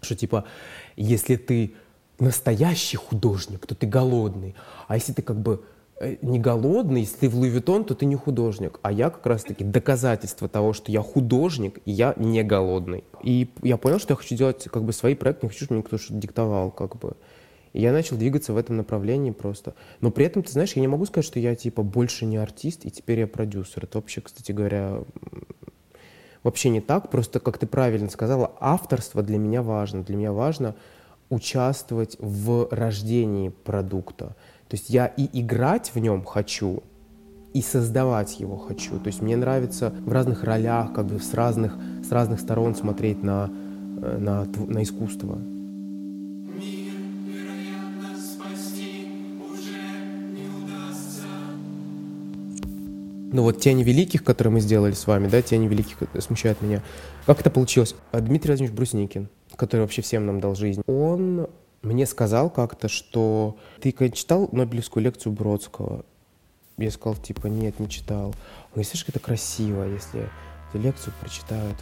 Что 0.00 0.14
типа, 0.14 0.44
если 0.96 1.34
ты 1.34 1.74
настоящий 2.20 2.96
художник, 2.96 3.66
то 3.66 3.74
ты 3.74 3.86
голодный. 3.86 4.54
А 4.86 4.94
если 4.94 5.12
ты 5.12 5.22
как 5.22 5.40
бы 5.40 5.64
не 6.22 6.38
голодный, 6.38 7.00
если 7.00 7.16
ты 7.16 7.28
в 7.28 7.34
Луи 7.34 7.50
Vuitton, 7.50 7.84
то 7.84 7.94
ты 7.94 8.06
не 8.06 8.14
художник. 8.14 8.78
А 8.82 8.92
я 8.92 9.10
как 9.10 9.26
раз-таки 9.26 9.64
доказательство 9.64 10.48
того, 10.48 10.72
что 10.72 10.92
я 10.92 11.02
художник, 11.02 11.80
и 11.84 11.90
я 11.90 12.14
не 12.16 12.42
голодный. 12.42 13.04
И 13.22 13.50
я 13.62 13.76
понял, 13.76 13.98
что 13.98 14.12
я 14.12 14.16
хочу 14.16 14.36
делать 14.36 14.64
как 14.64 14.84
бы 14.84 14.92
свои 14.92 15.14
проекты, 15.14 15.46
не 15.46 15.50
хочу, 15.50 15.64
чтобы 15.64 15.76
мне 15.76 15.84
кто-то 15.84 16.02
что-то 16.02 16.20
диктовал, 16.20 16.70
как 16.70 16.96
бы. 16.96 17.16
И 17.72 17.82
я 17.82 17.92
начал 17.92 18.16
двигаться 18.16 18.52
в 18.52 18.56
этом 18.56 18.76
направлении 18.76 19.30
просто. 19.30 19.74
Но 20.00 20.10
при 20.10 20.24
этом, 20.24 20.42
ты 20.42 20.52
знаешь, 20.52 20.72
я 20.74 20.80
не 20.80 20.88
могу 20.88 21.04
сказать, 21.06 21.26
что 21.26 21.40
я 21.40 21.54
типа 21.54 21.82
больше 21.82 22.26
не 22.26 22.36
артист, 22.36 22.84
и 22.84 22.90
теперь 22.90 23.20
я 23.20 23.26
продюсер. 23.26 23.84
Это 23.84 23.98
вообще, 23.98 24.20
кстати 24.20 24.52
говоря, 24.52 25.00
вообще 26.42 26.70
не 26.70 26.80
так. 26.80 27.10
Просто, 27.10 27.40
как 27.40 27.58
ты 27.58 27.66
правильно 27.66 28.08
сказала, 28.08 28.52
авторство 28.60 29.22
для 29.22 29.38
меня 29.38 29.62
важно. 29.62 30.02
Для 30.02 30.16
меня 30.16 30.32
важно 30.32 30.76
участвовать 31.30 32.16
в 32.18 32.68
рождении 32.70 33.50
продукта. 33.50 34.34
То 34.68 34.76
есть 34.76 34.90
я 34.90 35.06
и 35.06 35.28
играть 35.40 35.92
в 35.94 35.98
нем 35.98 36.24
хочу, 36.24 36.82
и 37.54 37.62
создавать 37.62 38.38
его 38.40 38.56
хочу. 38.56 38.98
То 38.98 39.06
есть 39.06 39.22
мне 39.22 39.36
нравится 39.36 39.92
в 40.04 40.12
разных 40.12 40.44
ролях, 40.44 40.92
как 40.92 41.06
бы 41.06 41.18
с 41.18 41.32
разных, 41.34 41.76
с 42.06 42.12
разных 42.12 42.40
сторон 42.40 42.74
смотреть 42.74 43.22
на, 43.22 43.50
э, 44.02 44.18
на, 44.18 44.44
на 44.44 44.82
искусство. 44.82 45.38
Ну 53.30 53.42
вот 53.42 53.60
«Тени 53.60 53.82
великих», 53.82 54.24
которые 54.24 54.54
мы 54.54 54.60
сделали 54.60 54.92
с 54.92 55.06
вами, 55.06 55.28
да, 55.28 55.42
«Тени 55.42 55.68
великих» 55.68 55.98
смущает 56.18 56.62
меня. 56.62 56.82
Как 57.26 57.40
это 57.40 57.50
получилось? 57.50 57.94
Дмитрий 58.12 58.48
Владимирович 58.52 58.74
Брусникин, 58.74 59.28
который 59.54 59.82
вообще 59.82 60.00
всем 60.00 60.24
нам 60.24 60.40
дал 60.40 60.54
жизнь, 60.54 60.80
он 60.86 61.48
мне 61.82 62.06
сказал 62.06 62.50
как-то, 62.50 62.88
что 62.88 63.56
ты 63.80 63.92
читал 64.10 64.48
Нобелевскую 64.52 65.02
лекцию 65.04 65.32
Бродского? 65.32 66.04
Я 66.76 66.90
сказал, 66.90 67.16
типа, 67.16 67.46
нет, 67.46 67.80
не 67.80 67.88
читал. 67.88 68.28
Он 68.28 68.34
говорит, 68.74 68.88
слышишь, 68.88 69.08
это 69.08 69.18
красиво, 69.18 69.84
если 69.84 70.28
эту 70.68 70.82
лекцию 70.82 71.12
прочитают. 71.20 71.76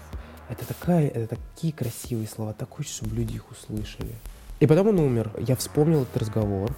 Это, 0.49 0.67
такая, 0.67 1.09
это 1.09 1.37
такие 1.37 1.73
красивые 1.73 2.29
слова, 2.29 2.53
так 2.53 2.71
хочется, 2.71 2.99
чтобы 2.99 3.17
люди 3.17 3.35
их 3.35 3.51
услышали. 3.51 4.15
И 4.61 4.67
потом 4.67 4.89
он 4.89 5.01
умер. 5.01 5.33
Я 5.39 5.57
вспомнил 5.57 6.03
этот 6.03 6.17
разговор, 6.17 6.75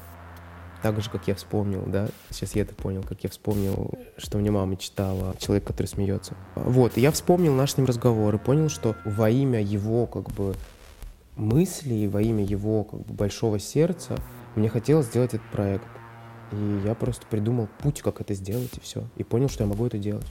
так 0.83 1.01
же, 1.01 1.11
как 1.11 1.29
я 1.29 1.35
вспомнил, 1.35 1.83
да, 1.87 2.09
сейчас 2.31 2.55
я 2.55 2.63
это 2.63 2.75
понял, 2.75 3.03
как 3.03 3.23
я 3.25 3.31
вспомнил, 3.31 3.91
что 4.17 4.39
мне 4.39 4.51
мама 4.51 4.77
читала 4.77 5.35
«Человек, 5.39 5.65
который 5.65 5.87
смеется». 5.87 6.35
Вот, 6.55 6.97
и 6.97 7.01
я 7.01 7.11
вспомнил 7.11 7.55
наш 7.55 7.73
с 7.73 7.77
ним 7.77 7.87
разговор 7.87 8.35
и 8.35 8.39
понял, 8.39 8.69
что 8.69 8.97
во 9.05 9.29
имя 9.29 9.61
его, 9.61 10.07
как 10.07 10.31
бы, 10.31 10.55
мыслей, 11.39 12.09
во 12.09 12.21
имя 12.21 12.45
его, 12.45 12.85
как 12.85 13.01
бы, 13.01 13.15
большого 13.15 13.59
сердца, 13.59 14.17
мне 14.55 14.69
хотелось 14.69 15.07
сделать 15.07 15.35
этот 15.35 15.51
проект. 15.51 15.87
И 16.53 16.83
я 16.85 16.95
просто 16.95 17.27
придумал 17.27 17.69
путь, 17.79 18.03
как 18.03 18.21
это 18.21 18.35
сделать, 18.35 18.71
и 18.77 18.81
все. 18.81 19.05
И 19.17 19.25
понял, 19.25 19.49
что 19.49 19.65
я 19.65 19.69
могу 19.69 19.87
это 19.87 19.99
делать. 19.99 20.27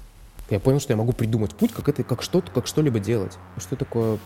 Я 0.49 0.59
понял, 0.59 0.79
что 0.79 0.93
я 0.93 0.97
могу 0.97 1.11
придумать 1.11 1.53
путь, 1.55 1.73
как 1.73 1.89
это, 1.89 2.03
как 2.03 2.21
что-то, 2.21 2.51
как 2.51 2.67
что-либо 2.67 2.99
делать. 2.99 3.37
Что 3.57 3.75
такое 3.75 4.17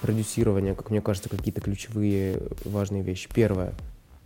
продюсирование, 0.00 0.74
как 0.74 0.90
мне 0.90 1.00
кажется, 1.00 1.28
какие-то 1.28 1.60
ключевые 1.60 2.40
важные 2.64 3.02
вещи. 3.02 3.28
Первое. 3.32 3.72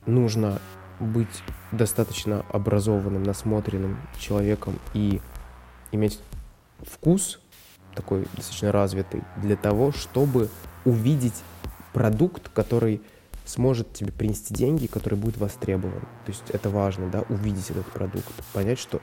Нужно 0.06 0.60
быть 1.00 1.42
достаточно 1.72 2.44
образованным, 2.50 3.22
насмотренным 3.22 3.98
человеком 4.18 4.78
и 4.92 5.20
иметь 5.92 6.20
вкус 6.82 7.40
такой 7.94 8.26
достаточно 8.36 8.70
развитый 8.70 9.22
для 9.36 9.56
того, 9.56 9.92
чтобы 9.92 10.48
увидеть 10.84 11.42
продукт, 11.92 12.48
который 12.48 13.02
сможет 13.44 13.92
тебе 13.92 14.12
принести 14.12 14.54
деньги, 14.54 14.86
который 14.86 15.18
будет 15.18 15.38
востребован. 15.38 16.00
То 16.24 16.28
есть 16.28 16.44
это 16.50 16.70
важно, 16.70 17.10
да, 17.10 17.24
увидеть 17.28 17.70
этот 17.70 17.86
продукт, 17.86 18.32
понять, 18.52 18.78
что 18.78 19.00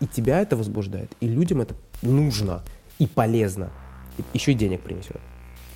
и 0.00 0.06
тебя 0.06 0.40
это 0.40 0.56
возбуждает, 0.56 1.10
и 1.20 1.28
людям 1.28 1.60
это 1.60 1.74
нужно 2.02 2.62
и 2.98 3.06
полезно, 3.06 3.70
еще 4.32 4.52
и 4.52 4.54
денег 4.54 4.82
принесет 4.82 5.20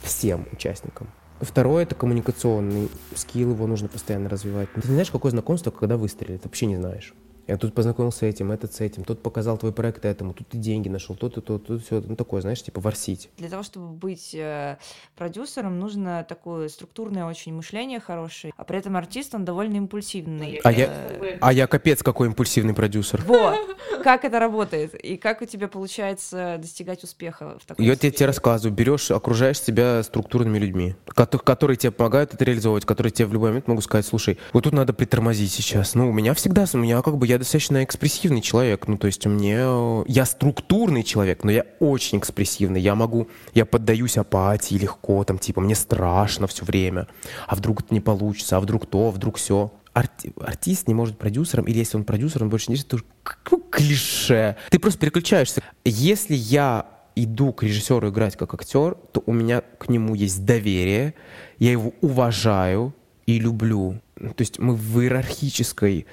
всем 0.02 0.46
участникам. 0.52 1.08
Второе– 1.40 1.82
это 1.84 1.94
коммуникационный 1.94 2.88
скилл, 3.14 3.50
его 3.50 3.66
нужно 3.66 3.88
постоянно 3.88 4.28
развивать. 4.28 4.72
Ты 4.74 4.80
не 4.82 4.92
знаешь, 4.94 5.10
какое 5.10 5.32
знакомство, 5.32 5.70
когда 5.70 5.96
выстрелит, 5.96 6.44
вообще 6.44 6.66
не 6.66 6.76
знаешь. 6.76 7.14
Я 7.48 7.56
тут 7.56 7.74
познакомился 7.74 8.20
с 8.20 8.22
этим, 8.22 8.52
этот 8.52 8.72
с 8.72 8.80
этим, 8.80 9.02
тот 9.04 9.22
показал 9.22 9.58
твой 9.58 9.72
проект 9.72 10.04
этому, 10.04 10.32
тут 10.32 10.48
ты 10.48 10.58
деньги 10.58 10.88
нашел, 10.88 11.16
тут 11.16 11.36
и 11.38 11.40
тут, 11.40 11.66
тут 11.66 11.82
все, 11.84 12.00
ну 12.00 12.14
такое, 12.14 12.40
знаешь, 12.40 12.62
типа 12.62 12.80
ворсить. 12.80 13.30
Для 13.36 13.48
того, 13.48 13.62
чтобы 13.64 13.88
быть 13.88 14.32
э, 14.34 14.78
продюсером, 15.16 15.78
нужно 15.80 16.24
такое 16.28 16.68
структурное 16.68 17.24
очень 17.26 17.52
мышление 17.54 17.98
хорошее, 18.00 18.52
а 18.56 18.64
при 18.64 18.78
этом 18.78 18.96
артист, 18.96 19.34
он 19.34 19.44
довольно 19.44 19.76
импульсивный. 19.76 20.60
А 20.62 20.70
я- 20.72 20.86
Э, 20.86 21.38
А 21.40 21.52
я 21.52 21.66
капец 21.66 22.02
какой 22.02 22.28
импульсивный 22.28 22.74
продюсер. 22.74 23.22
Вот, 23.26 23.56
как 24.02 24.24
это 24.24 24.38
работает, 24.38 24.94
и 24.94 25.16
как 25.16 25.42
у 25.42 25.44
тебя 25.44 25.68
получается 25.68 26.56
достигать 26.60 27.02
успеха 27.04 27.58
в 27.58 27.66
таком 27.66 27.84
Я 27.84 27.96
тебе, 27.96 28.10
тебе 28.10 28.26
рассказываю, 28.26 28.74
берешь, 28.74 29.10
окружаешь 29.10 29.60
себя 29.60 30.02
структурными 30.02 30.58
людьми, 30.58 30.94
кото- 31.06 31.38
которые 31.38 31.76
тебе 31.76 31.90
помогают 31.92 32.34
это 32.34 32.44
реализовывать, 32.44 32.84
которые 32.84 33.10
тебе 33.10 33.26
в 33.26 33.32
любой 33.32 33.50
момент 33.50 33.68
могут 33.68 33.84
сказать, 33.84 34.06
слушай, 34.06 34.38
вот 34.52 34.64
тут 34.64 34.72
надо 34.72 34.92
притормозить 34.92 35.52
сейчас. 35.52 35.94
Ну, 35.94 36.10
у 36.10 36.12
меня 36.12 36.34
всегда, 36.34 36.64
у 36.72 36.76
меня 36.78 37.02
как 37.02 37.16
бы, 37.16 37.26
я 37.26 37.38
достаточно 37.38 37.82
экспрессивный 37.84 38.40
человек, 38.40 38.88
ну, 38.88 38.96
то 38.98 39.06
есть 39.06 39.26
мне, 39.26 40.04
я 40.06 40.24
структурный 40.24 41.02
человек, 41.02 41.44
но 41.44 41.50
я 41.50 41.64
очень 41.80 42.18
экспрессивный, 42.18 42.80
я 42.80 42.94
могу, 42.94 43.28
я 43.54 43.64
поддаюсь 43.66 44.18
апатии 44.18 44.74
легко, 44.74 45.24
там, 45.24 45.38
типа, 45.38 45.60
мне 45.60 45.74
страшно 45.74 46.46
все 46.46 46.64
время, 46.64 47.06
а 47.46 47.54
вдруг 47.54 47.80
это 47.82 47.94
не 47.94 48.00
получится, 48.00 48.56
а 48.56 48.60
вдруг 48.60 48.86
то, 48.86 49.08
а 49.08 49.10
вдруг 49.10 49.36
все. 49.36 49.72
Артист 49.92 50.88
не 50.88 50.94
может 50.94 51.18
продюсером, 51.18 51.64
или 51.66 51.78
если 51.78 51.96
он 51.96 52.04
продюсер, 52.04 52.42
он 52.42 52.48
больше 52.48 52.70
не 52.72 52.76
к- 53.22 53.38
клише. 53.70 54.56
Ты 54.70 54.78
просто 54.78 54.98
переключаешься. 55.00 55.62
Если 55.84 56.34
я 56.34 56.86
иду 57.14 57.52
к 57.52 57.62
режиссеру 57.62 58.08
играть 58.08 58.36
как 58.36 58.54
актер, 58.54 58.94
то 59.12 59.22
у 59.26 59.32
меня 59.32 59.60
к 59.60 59.88
нему 59.88 60.14
есть 60.14 60.44
доверие, 60.44 61.14
я 61.58 61.70
его 61.72 61.92
уважаю 62.00 62.94
и 63.26 63.38
люблю. 63.38 64.00
То 64.16 64.34
есть 64.38 64.58
мы 64.58 64.74
в 64.74 65.00
иерархической 65.00 66.06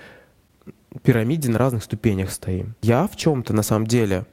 пирамиде 1.04 1.50
на 1.50 1.58
разных 1.58 1.84
ступенях 1.84 2.32
стоим. 2.32 2.76
Я 2.82 3.08
в 3.08 3.16
чем-то 3.16 3.54
на 3.54 3.64
самом 3.64 3.88
деле 3.88 4.26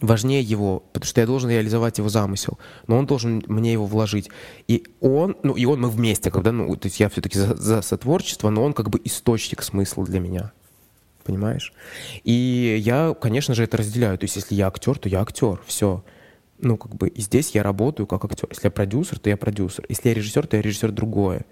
важнее 0.00 0.42
его, 0.42 0.82
потому 0.92 1.08
что 1.08 1.20
я 1.20 1.26
должен 1.26 1.50
реализовать 1.50 1.98
его 1.98 2.08
замысел, 2.08 2.58
но 2.86 2.98
он 2.98 3.06
должен 3.06 3.42
мне 3.46 3.72
его 3.72 3.86
вложить. 3.86 4.30
И 4.68 4.84
он, 5.00 5.36
ну 5.42 5.54
и 5.54 5.64
он, 5.64 5.80
мы 5.80 5.90
вместе, 5.90 6.30
когда, 6.30 6.52
ну, 6.52 6.74
то 6.76 6.86
есть 6.86 7.00
я 7.00 7.08
все-таки 7.08 7.38
за, 7.38 7.54
за 7.56 7.82
сотворчество, 7.82 8.50
но 8.50 8.64
он 8.64 8.72
как 8.72 8.90
бы 8.90 9.00
источник 9.04 9.62
смысла 9.62 10.04
для 10.04 10.20
меня. 10.20 10.52
Понимаешь? 11.24 11.72
И 12.24 12.80
я, 12.82 13.14
конечно 13.20 13.54
же, 13.54 13.64
это 13.64 13.76
разделяю. 13.76 14.18
То 14.18 14.24
есть, 14.24 14.36
если 14.36 14.54
я 14.54 14.68
актер, 14.68 14.98
то 14.98 15.08
я 15.08 15.20
актер. 15.20 15.60
Все. 15.66 16.02
Ну, 16.58 16.76
как 16.76 16.94
бы, 16.94 17.08
и 17.08 17.20
здесь 17.20 17.50
я 17.50 17.62
работаю 17.62 18.06
как 18.06 18.24
актер. 18.24 18.48
Если 18.50 18.66
я 18.66 18.70
продюсер, 18.70 19.18
то 19.18 19.28
я 19.28 19.36
продюсер. 19.36 19.84
Если 19.88 20.08
я 20.08 20.14
режиссер, 20.14 20.46
то 20.46 20.56
я 20.56 20.62
режиссер 20.62 20.92
другое. 20.92 21.44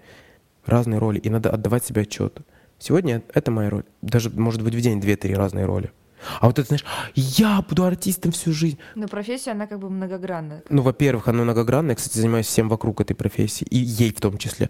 Разные 0.65 0.99
роли. 0.99 1.19
И 1.19 1.29
надо 1.29 1.51
отдавать 1.51 1.85
себе 1.85 2.01
отчет. 2.01 2.39
Сегодня 2.79 3.21
это 3.33 3.51
моя 3.51 3.69
роль. 3.69 3.83
Даже, 4.01 4.29
может 4.31 4.63
быть, 4.63 4.73
в 4.73 4.81
день 4.81 4.99
две-три 4.99 5.35
разные 5.35 5.65
роли. 5.65 5.91
А 6.39 6.47
вот 6.47 6.59
это, 6.59 6.67
знаешь, 6.67 6.85
я 7.15 7.61
буду 7.61 7.83
артистом 7.83 8.31
всю 8.31 8.51
жизнь. 8.51 8.77
Но 8.95 9.07
профессия, 9.07 9.51
она 9.51 9.67
как 9.67 9.79
бы 9.79 9.89
многогранная. 9.89 10.63
Ну, 10.69 10.81
во-первых, 10.81 11.27
она 11.27 11.43
многогранная. 11.43 11.91
Я, 11.91 11.95
кстати, 11.95 12.17
занимаюсь 12.17 12.47
всем 12.47 12.69
вокруг 12.69 13.01
этой 13.01 13.13
профессии. 13.13 13.65
И 13.69 13.77
ей 13.77 14.13
в 14.13 14.21
том 14.21 14.37
числе. 14.37 14.69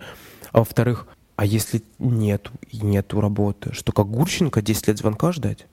А 0.51 0.59
во-вторых, 0.59 1.07
а 1.35 1.45
если 1.45 1.81
нету, 1.99 2.51
и 2.69 2.79
нету 2.81 3.21
работы, 3.21 3.73
что 3.73 3.91
как 3.91 4.07
Гурченко 4.07 4.62
10 4.62 4.88
лет 4.89 4.97
звонка 4.97 5.31
ждать? 5.31 5.67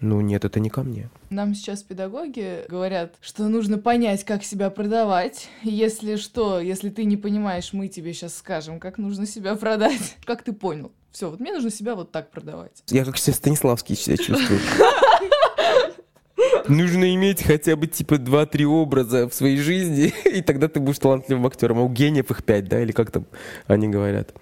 Ну 0.00 0.20
нет, 0.20 0.44
это 0.44 0.60
не 0.60 0.70
ко 0.70 0.82
мне. 0.82 1.08
Нам 1.30 1.54
сейчас 1.54 1.82
педагоги 1.82 2.64
говорят, 2.68 3.14
что 3.20 3.48
нужно 3.48 3.78
понять, 3.78 4.22
как 4.24 4.44
себя 4.44 4.68
продавать. 4.70 5.48
Если 5.62 6.16
что, 6.16 6.60
если 6.60 6.90
ты 6.90 7.04
не 7.04 7.16
понимаешь, 7.16 7.72
мы 7.72 7.88
тебе 7.88 8.12
сейчас 8.12 8.36
скажем, 8.36 8.80
как 8.80 8.98
нужно 8.98 9.26
себя 9.26 9.54
продать. 9.56 10.16
Как 10.24 10.42
ты 10.42 10.52
понял? 10.52 10.92
Все, 11.14 11.30
вот 11.30 11.38
мне 11.38 11.52
нужно 11.52 11.70
себя 11.70 11.94
вот 11.94 12.10
так 12.10 12.32
продавать. 12.32 12.82
Я 12.88 13.04
как 13.04 13.16
сейчас 13.18 13.36
Станиславский 13.36 13.94
себя 13.94 14.16
чувствую. 14.16 14.58
Нужно 16.68 17.14
иметь 17.14 17.40
хотя 17.40 17.76
бы 17.76 17.86
типа 17.86 18.14
2-3 18.14 18.64
образа 18.64 19.28
в 19.28 19.32
своей 19.32 19.58
жизни, 19.58 20.12
и 20.24 20.42
тогда 20.42 20.66
ты 20.66 20.80
будешь 20.80 20.98
талантливым 20.98 21.46
актером. 21.46 21.78
А 21.78 21.82
у 21.82 21.88
гениев 21.88 22.32
их 22.32 22.42
5, 22.42 22.64
да, 22.64 22.80
или 22.80 22.90
как 22.90 23.12
там 23.12 23.26
они 23.68 23.86
говорят. 23.86 24.34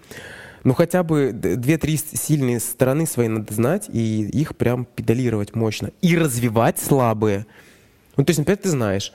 Ну, 0.65 0.73
хотя 0.73 1.03
бы 1.03 1.33
две-три 1.35 1.99
сильные 1.99 2.59
стороны 2.59 3.07
свои 3.07 3.29
надо 3.29 3.53
знать, 3.53 3.91
и 3.93 4.23
их 4.23 4.57
прям 4.57 4.87
педалировать 4.87 5.55
мощно. 5.55 5.91
И 6.01 6.17
развивать 6.17 6.79
слабые. 6.79 7.45
Ну, 8.17 8.25
то 8.25 8.31
есть, 8.31 8.39
например, 8.39 8.57
ты 8.57 8.71
знаешь, 8.71 9.13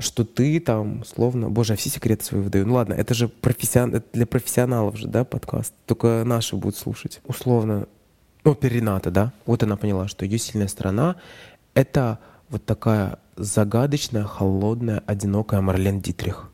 что 0.00 0.24
ты 0.24 0.60
там, 0.60 1.04
словно, 1.04 1.50
боже, 1.50 1.74
я 1.74 1.76
все 1.76 1.90
секреты 1.90 2.24
свои 2.24 2.40
выдаю. 2.40 2.66
Ну 2.66 2.74
ладно, 2.74 2.94
это 2.94 3.14
же 3.14 3.28
профессион... 3.28 3.94
это 3.94 4.06
для 4.12 4.26
профессионалов 4.26 4.96
же, 4.96 5.08
да, 5.08 5.24
подкаст. 5.24 5.74
Только 5.86 6.22
наши 6.24 6.56
будут 6.56 6.76
слушать. 6.76 7.20
Условно, 7.24 7.86
ну, 8.44 8.54
Перената, 8.54 9.10
да, 9.10 9.32
вот 9.46 9.62
она 9.62 9.76
поняла, 9.76 10.08
что 10.08 10.24
ее 10.24 10.38
сильная 10.38 10.68
сторона— 10.68 11.16
это 11.74 12.18
вот 12.48 12.64
такая 12.64 13.18
загадочная, 13.36 14.24
холодная, 14.24 15.02
одинокая 15.06 15.60
Марлен 15.60 16.00
Дитрих. 16.00 16.50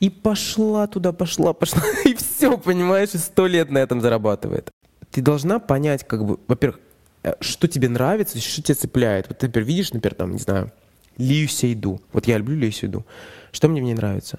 И 0.00 0.10
пошла 0.10 0.86
туда, 0.86 1.12
пошла, 1.12 1.52
пошла, 1.52 1.82
и 2.04 2.14
все, 2.14 2.58
понимаешь, 2.58 3.14
и 3.14 3.18
сто 3.18 3.46
лет 3.46 3.70
на 3.70 3.78
этом 3.78 4.00
зарабатывает. 4.00 4.70
Ты 5.10 5.22
должна 5.22 5.58
понять, 5.58 6.06
как 6.06 6.24
бы, 6.24 6.38
во-первых, 6.48 6.80
э, 7.22 7.34
что 7.40 7.68
тебе 7.68 7.88
нравится, 7.88 8.38
что 8.38 8.62
тебя 8.62 8.74
цепляет. 8.74 9.28
Вот 9.28 9.38
ты, 9.38 9.46
например, 9.46 9.66
видишь, 9.66 9.92
например, 9.92 10.14
там, 10.14 10.32
не 10.32 10.38
знаю, 10.38 10.72
Лию 11.16 11.48
Сейду. 11.48 12.00
Вот 12.12 12.26
я 12.26 12.38
люблю 12.38 12.56
Лию 12.56 12.72
Сейду. 12.72 13.06
Что 13.52 13.68
мне 13.68 13.80
в 13.80 13.84
ней 13.84 13.94
нравится? 13.94 14.38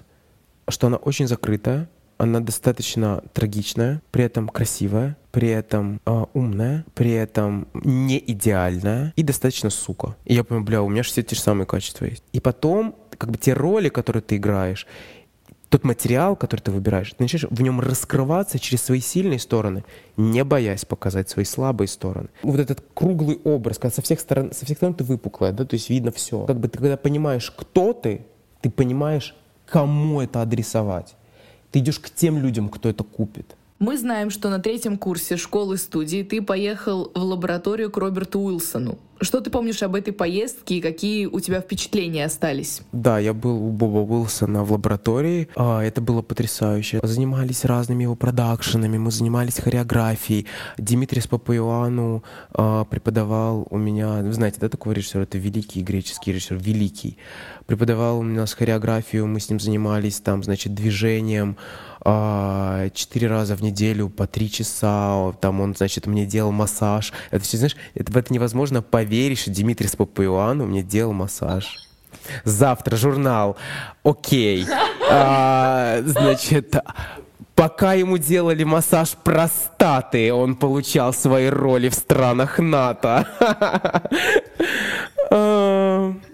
Что 0.68 0.86
она 0.88 0.96
очень 0.96 1.26
закрытая, 1.26 1.88
она 2.18 2.40
достаточно 2.40 3.22
трагичная, 3.32 4.02
при 4.10 4.24
этом 4.24 4.48
красивая, 4.48 5.16
при 5.30 5.48
этом 5.48 6.00
э, 6.04 6.24
умная, 6.34 6.84
при 6.94 7.12
этом 7.12 7.68
не 7.74 8.18
идеальная 8.18 9.12
и 9.16 9.22
достаточно 9.22 9.70
сука. 9.70 10.16
И 10.24 10.34
я 10.34 10.44
понимаю, 10.44 10.66
бля, 10.66 10.82
у 10.82 10.88
меня 10.88 11.04
же 11.04 11.10
все 11.10 11.22
те 11.22 11.36
же 11.36 11.40
самые 11.40 11.66
качества 11.66 12.06
есть. 12.06 12.24
И 12.32 12.40
потом, 12.40 12.96
как 13.16 13.30
бы 13.30 13.38
те 13.38 13.52
роли, 13.52 13.88
которые 13.88 14.22
ты 14.22 14.36
играешь, 14.36 14.86
тот 15.68 15.84
материал, 15.84 16.34
который 16.36 16.60
ты 16.60 16.70
выбираешь, 16.70 17.10
ты 17.10 17.16
начинаешь 17.22 17.46
в 17.50 17.62
нем 17.62 17.80
раскрываться 17.80 18.58
через 18.58 18.82
свои 18.82 19.00
сильные 19.00 19.38
стороны, 19.38 19.84
не 20.16 20.42
боясь 20.44 20.84
показать 20.84 21.28
свои 21.28 21.44
слабые 21.44 21.88
стороны. 21.88 22.28
Вот 22.42 22.58
этот 22.58 22.82
круглый 22.94 23.38
образ, 23.44 23.78
когда 23.78 23.94
со 23.94 24.02
всех 24.02 24.20
сторон, 24.20 24.52
со 24.52 24.64
всех 24.64 24.78
сторон 24.78 24.94
ты 24.94 25.04
выпуклая, 25.04 25.52
да, 25.52 25.64
то 25.64 25.74
есть 25.74 25.90
видно 25.90 26.10
все. 26.10 26.44
Как 26.46 26.58
бы 26.58 26.68
ты 26.68 26.78
когда 26.78 26.96
понимаешь, 26.96 27.50
кто 27.50 27.92
ты, 27.92 28.24
ты 28.62 28.70
понимаешь, 28.70 29.34
кому 29.66 30.20
это 30.22 30.42
адресовать. 30.42 31.14
Ты 31.70 31.80
идешь 31.80 31.98
к 31.98 32.10
тем 32.10 32.38
людям, 32.38 32.70
кто 32.70 32.88
это 32.88 33.04
купит. 33.04 33.56
Мы 33.78 33.96
знаем, 33.96 34.30
что 34.30 34.50
на 34.50 34.58
третьем 34.58 34.98
курсе 34.98 35.36
школы-студии 35.36 36.24
ты 36.24 36.42
поехал 36.42 37.12
в 37.14 37.22
лабораторию 37.22 37.92
к 37.92 37.96
Роберту 37.96 38.40
Уилсону. 38.40 38.98
Что 39.20 39.40
ты 39.40 39.50
помнишь 39.50 39.82
об 39.82 39.94
этой 39.94 40.12
поездке 40.12 40.76
и 40.76 40.80
какие 40.80 41.26
у 41.26 41.38
тебя 41.38 41.60
впечатления 41.60 42.24
остались? 42.24 42.82
Да, 42.92 43.20
я 43.20 43.34
был 43.34 43.56
у 43.56 43.70
Боба 43.70 43.98
Уилсона 43.98 44.64
в 44.64 44.72
лаборатории. 44.72 45.48
А, 45.54 45.82
это 45.82 46.00
было 46.00 46.22
потрясающе. 46.22 47.00
Занимались 47.04 47.64
разными 47.64 48.02
его 48.02 48.16
продакшенами, 48.16 48.98
мы 48.98 49.12
занимались 49.12 49.60
хореографией. 49.60 50.46
Димитрий 50.76 51.22
Папаюану 51.28 52.24
а, 52.52 52.84
преподавал 52.84 53.66
у 53.70 53.78
меня... 53.78 54.22
Вы 54.22 54.32
знаете, 54.32 54.58
да, 54.60 54.68
такого 54.68 54.92
режиссера? 54.92 55.22
Это 55.22 55.38
великий 55.38 55.82
греческий 55.82 56.32
режиссер, 56.32 56.56
великий. 56.56 57.16
Преподавал 57.66 58.20
у 58.20 58.22
нас 58.22 58.54
хореографию, 58.54 59.26
мы 59.26 59.40
с 59.40 59.50
ним 59.50 59.60
занимались 59.60 60.20
там, 60.20 60.42
значит, 60.42 60.74
движением, 60.74 61.56
четыре 62.04 63.28
раза 63.28 63.56
в 63.56 63.62
неделю 63.62 64.08
по 64.08 64.26
три 64.26 64.50
часа, 64.50 65.32
там 65.40 65.60
он, 65.60 65.74
значит, 65.74 66.06
мне 66.06 66.26
делал 66.26 66.52
массаж. 66.52 67.12
Это 67.30 67.44
все, 67.44 67.56
знаешь, 67.56 67.76
это, 67.94 68.12
в 68.12 68.16
это 68.16 68.32
невозможно 68.32 68.82
поверить, 68.82 69.40
что 69.40 69.50
Дмитрий 69.50 69.88
Спапаюану 69.88 70.66
мне 70.66 70.82
делал 70.82 71.12
массаж. 71.12 71.78
Завтра 72.44 72.96
журнал. 72.96 73.56
Окей. 74.02 74.66
А, 75.10 76.00
значит, 76.04 76.76
пока 77.54 77.94
ему 77.94 78.18
делали 78.18 78.64
массаж 78.64 79.10
простаты, 79.24 80.32
он 80.32 80.56
получал 80.56 81.12
свои 81.12 81.48
роли 81.48 81.88
в 81.88 81.94
странах 81.94 82.58
НАТО. 82.58 83.26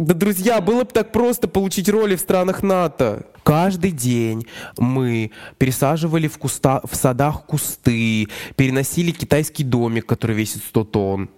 Да, 0.00 0.14
друзья, 0.14 0.62
было 0.62 0.84
бы 0.84 0.90
так 0.90 1.12
просто 1.12 1.46
получить 1.46 1.86
роли 1.90 2.16
в 2.16 2.20
странах 2.20 2.62
НАТО. 2.62 3.26
Каждый 3.42 3.90
день 3.90 4.46
мы 4.78 5.30
пересаживали 5.58 6.26
в, 6.26 6.38
куста, 6.38 6.80
в 6.90 6.96
садах 6.96 7.44
кусты, 7.44 8.26
переносили 8.56 9.10
китайский 9.10 9.62
домик, 9.62 10.06
который 10.06 10.34
весит 10.34 10.62
100 10.62 10.84
тонн. 10.84 11.30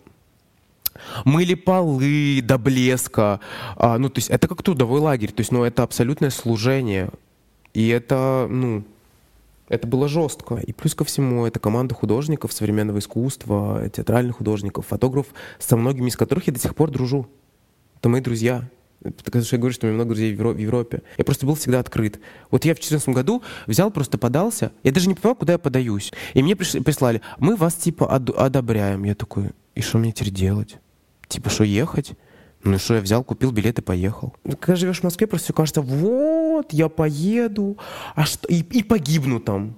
Мыли 1.25 1.55
полы 1.55 2.41
до 2.41 2.57
блеска. 2.57 3.41
А, 3.75 3.99
ну, 3.99 4.09
то 4.09 4.19
есть 4.19 4.31
это 4.31 4.47
как 4.47 4.63
трудовой 4.63 5.01
лагерь. 5.01 5.33
То 5.33 5.41
есть, 5.41 5.51
ну, 5.51 5.65
это 5.65 5.83
абсолютное 5.83 6.31
служение. 6.31 7.11
И 7.75 7.89
это, 7.89 8.47
ну, 8.49 8.85
это 9.69 9.89
было 9.89 10.07
жестко. 10.07 10.55
И 10.55 10.73
плюс 10.73 10.95
ко 10.95 11.03
всему, 11.03 11.47
это 11.47 11.59
команда 11.59 11.97
художников 11.97 12.53
современного 12.53 13.01
искусства, 13.01 13.89
театральных 13.93 14.37
художников, 14.37 14.87
фотографов, 14.87 15.35
со 15.59 15.77
многими 15.77 16.11
из 16.11 16.17
которых 16.17 16.47
я 16.47 16.53
до 16.53 16.61
сих 16.61 16.77
пор 16.77 16.93
дружу 16.93 17.27
это 18.03 18.09
мои 18.09 18.21
друзья. 18.21 18.69
Потому 19.25 19.45
что 19.45 19.55
я 19.55 19.61
говорю, 19.61 19.73
что 19.73 19.87
у 19.87 19.89
меня 19.89 19.95
много 19.95 20.15
друзей 20.15 20.35
в 20.35 20.59
Европе. 20.59 21.03
Я 21.19 21.25
просто 21.25 21.47
был 21.47 21.55
всегда 21.55 21.79
открыт. 21.79 22.19
Вот 22.51 22.65
я 22.65 22.73
в 22.73 22.79
2014 22.79 23.09
году 23.11 23.43
взял, 23.69 23.93
просто 23.93 24.19
подался. 24.19 24.73
Я 24.83 24.91
даже 24.91 25.09
не 25.09 25.15
понимал, 25.15 25.37
куда 25.37 25.53
я 25.53 25.59
подаюсь. 25.59 26.13
И 26.35 26.43
мне 26.43 26.57
прислали, 26.57 27.21
мы 27.39 27.55
вас 27.55 27.75
типа 27.75 28.05
од 28.05 28.31
одобряем. 28.31 29.05
Я 29.05 29.15
такой, 29.15 29.51
и 29.77 29.83
что 29.83 29.99
мне 29.99 30.11
теперь 30.11 30.33
делать? 30.33 30.79
Типа, 31.29 31.49
что 31.49 31.63
ехать? 31.63 32.13
Ну 32.65 32.77
что, 32.79 32.95
я 32.95 33.01
взял, 33.01 33.23
купил 33.23 33.53
билет 33.53 33.79
и 33.79 33.83
поехал. 33.83 34.35
Когда 34.45 34.75
живешь 34.75 35.01
в 35.01 35.05
Москве, 35.05 35.29
просто 35.29 35.47
все 35.47 35.53
кажется, 35.53 35.81
вот, 35.81 36.73
я 36.73 36.89
поеду, 36.89 37.79
а 38.17 38.25
что, 38.25 38.49
и, 38.49 38.63
и 38.63 38.83
погибну 38.83 39.39
там. 39.39 39.77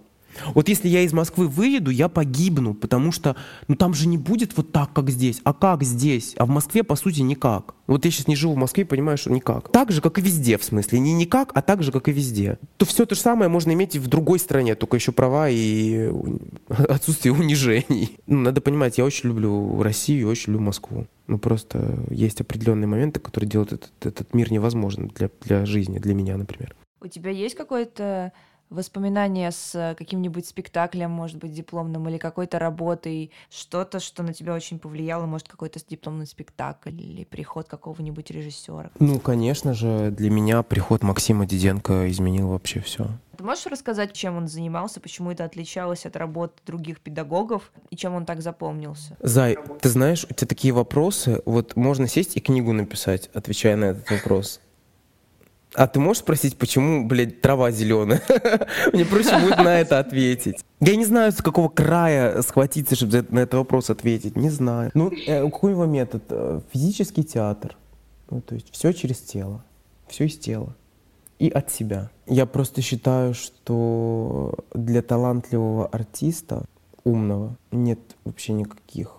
Вот 0.54 0.68
если 0.68 0.88
я 0.88 1.02
из 1.02 1.12
Москвы 1.12 1.48
выеду, 1.48 1.90
я 1.90 2.08
погибну, 2.08 2.74
потому 2.74 3.12
что 3.12 3.36
ну 3.68 3.76
там 3.76 3.94
же 3.94 4.08
не 4.08 4.18
будет 4.18 4.56
вот 4.56 4.72
так, 4.72 4.92
как 4.92 5.10
здесь. 5.10 5.40
А 5.44 5.52
как 5.52 5.82
здесь? 5.82 6.34
А 6.36 6.46
в 6.46 6.48
Москве, 6.48 6.82
по 6.82 6.96
сути, 6.96 7.20
никак. 7.20 7.74
Вот 7.86 8.04
я 8.04 8.10
сейчас 8.10 8.28
не 8.28 8.36
живу 8.36 8.54
в 8.54 8.56
Москве, 8.56 8.84
понимаю, 8.84 9.18
что 9.18 9.30
никак. 9.30 9.70
Так 9.70 9.92
же, 9.92 10.00
как 10.00 10.18
и 10.18 10.22
везде, 10.22 10.56
в 10.56 10.64
смысле. 10.64 10.98
Не 11.00 11.12
никак, 11.12 11.50
а 11.54 11.60
так 11.60 11.82
же, 11.82 11.92
как 11.92 12.08
и 12.08 12.12
везде. 12.12 12.58
То 12.78 12.86
все 12.86 13.04
то 13.04 13.14
же 13.14 13.20
самое 13.20 13.50
можно 13.50 13.72
иметь 13.72 13.94
и 13.96 13.98
в 13.98 14.08
другой 14.08 14.38
стране, 14.38 14.74
только 14.74 14.96
еще 14.96 15.12
права 15.12 15.48
и 15.50 16.10
отсутствие 16.68 17.32
унижений. 17.34 18.16
Ну, 18.26 18.40
надо 18.40 18.60
понимать, 18.60 18.98
я 18.98 19.04
очень 19.04 19.28
люблю 19.28 19.82
Россию 19.82 20.20
и 20.22 20.24
очень 20.24 20.52
люблю 20.52 20.66
Москву. 20.66 21.06
Ну, 21.26 21.38
просто 21.38 21.98
есть 22.10 22.40
определенные 22.40 22.86
моменты, 22.86 23.20
которые 23.20 23.48
делают 23.48 23.72
этот, 23.72 23.92
этот 24.04 24.34
мир 24.34 24.52
невозможным 24.52 25.08
для, 25.08 25.30
для 25.42 25.66
жизни, 25.66 25.98
для 25.98 26.14
меня, 26.14 26.36
например. 26.36 26.74
У 27.00 27.06
тебя 27.06 27.30
есть 27.30 27.54
какой-то 27.54 28.32
воспоминания 28.74 29.50
с 29.50 29.74
э, 29.74 29.94
каким-нибудь 29.94 30.46
спектаклем, 30.46 31.10
может 31.10 31.38
быть, 31.38 31.52
дипломным 31.52 32.08
или 32.08 32.18
какой-то 32.18 32.58
работой, 32.58 33.30
что-то, 33.50 34.00
что 34.00 34.22
на 34.22 34.34
тебя 34.34 34.54
очень 34.54 34.78
повлияло, 34.78 35.26
может, 35.26 35.48
какой-то 35.48 35.80
дипломный 35.88 36.26
спектакль 36.26 36.90
или 36.90 37.24
приход 37.24 37.68
какого-нибудь 37.68 38.30
режиссера? 38.30 38.90
Ну, 38.98 39.18
конечно 39.18 39.74
же, 39.74 40.10
для 40.10 40.30
меня 40.30 40.62
приход 40.62 41.02
Максима 41.02 41.46
Диденко 41.46 42.10
изменил 42.10 42.48
вообще 42.48 42.80
все. 42.80 43.08
Ты 43.36 43.44
можешь 43.44 43.66
рассказать, 43.66 44.12
чем 44.12 44.36
он 44.36 44.48
занимался, 44.48 45.00
почему 45.00 45.30
это 45.30 45.44
отличалось 45.44 46.06
от 46.06 46.16
работы 46.16 46.54
других 46.66 47.00
педагогов 47.00 47.72
и 47.90 47.96
чем 47.96 48.14
он 48.14 48.26
так 48.26 48.42
запомнился? 48.42 49.16
Зай, 49.20 49.56
ты 49.80 49.88
знаешь, 49.88 50.24
у 50.24 50.34
тебя 50.34 50.46
такие 50.46 50.72
вопросы, 50.72 51.42
вот 51.44 51.76
можно 51.76 52.06
сесть 52.06 52.36
и 52.36 52.40
книгу 52.40 52.72
написать, 52.72 53.30
отвечая 53.34 53.76
на 53.76 53.86
этот 53.86 54.10
вопрос. 54.10 54.60
А 55.74 55.88
ты 55.88 55.98
можешь 55.98 56.22
спросить, 56.22 56.56
почему, 56.56 57.06
блядь, 57.06 57.40
трава 57.40 57.72
зеленая? 57.72 58.22
Мне 58.92 59.04
проще 59.04 59.36
будет 59.40 59.58
на 59.58 59.80
это 59.80 59.98
ответить. 59.98 60.64
Я 60.80 60.94
не 60.94 61.04
знаю, 61.04 61.32
с 61.32 61.42
какого 61.42 61.68
края 61.68 62.42
схватиться, 62.42 62.94
чтобы 62.94 63.26
на 63.30 63.40
этот 63.40 63.54
вопрос 63.54 63.90
ответить. 63.90 64.36
Не 64.36 64.50
знаю. 64.50 64.92
Ну, 64.94 65.10
э, 65.10 65.42
какой 65.44 65.72
его 65.72 65.84
метод? 65.84 66.22
Э, 66.28 66.60
физический 66.72 67.24
театр. 67.24 67.76
Ну, 68.30 68.40
то 68.40 68.54
есть 68.54 68.68
все 68.70 68.92
через 68.92 69.18
тело. 69.18 69.64
Все 70.06 70.26
из 70.26 70.38
тела. 70.38 70.76
И 71.40 71.48
от 71.48 71.72
себя. 71.72 72.10
Я 72.26 72.46
просто 72.46 72.80
считаю, 72.80 73.34
что 73.34 74.54
для 74.74 75.02
талантливого 75.02 75.88
артиста, 75.88 76.64
умного, 77.02 77.56
нет 77.72 77.98
вообще 78.24 78.52
никаких 78.52 79.10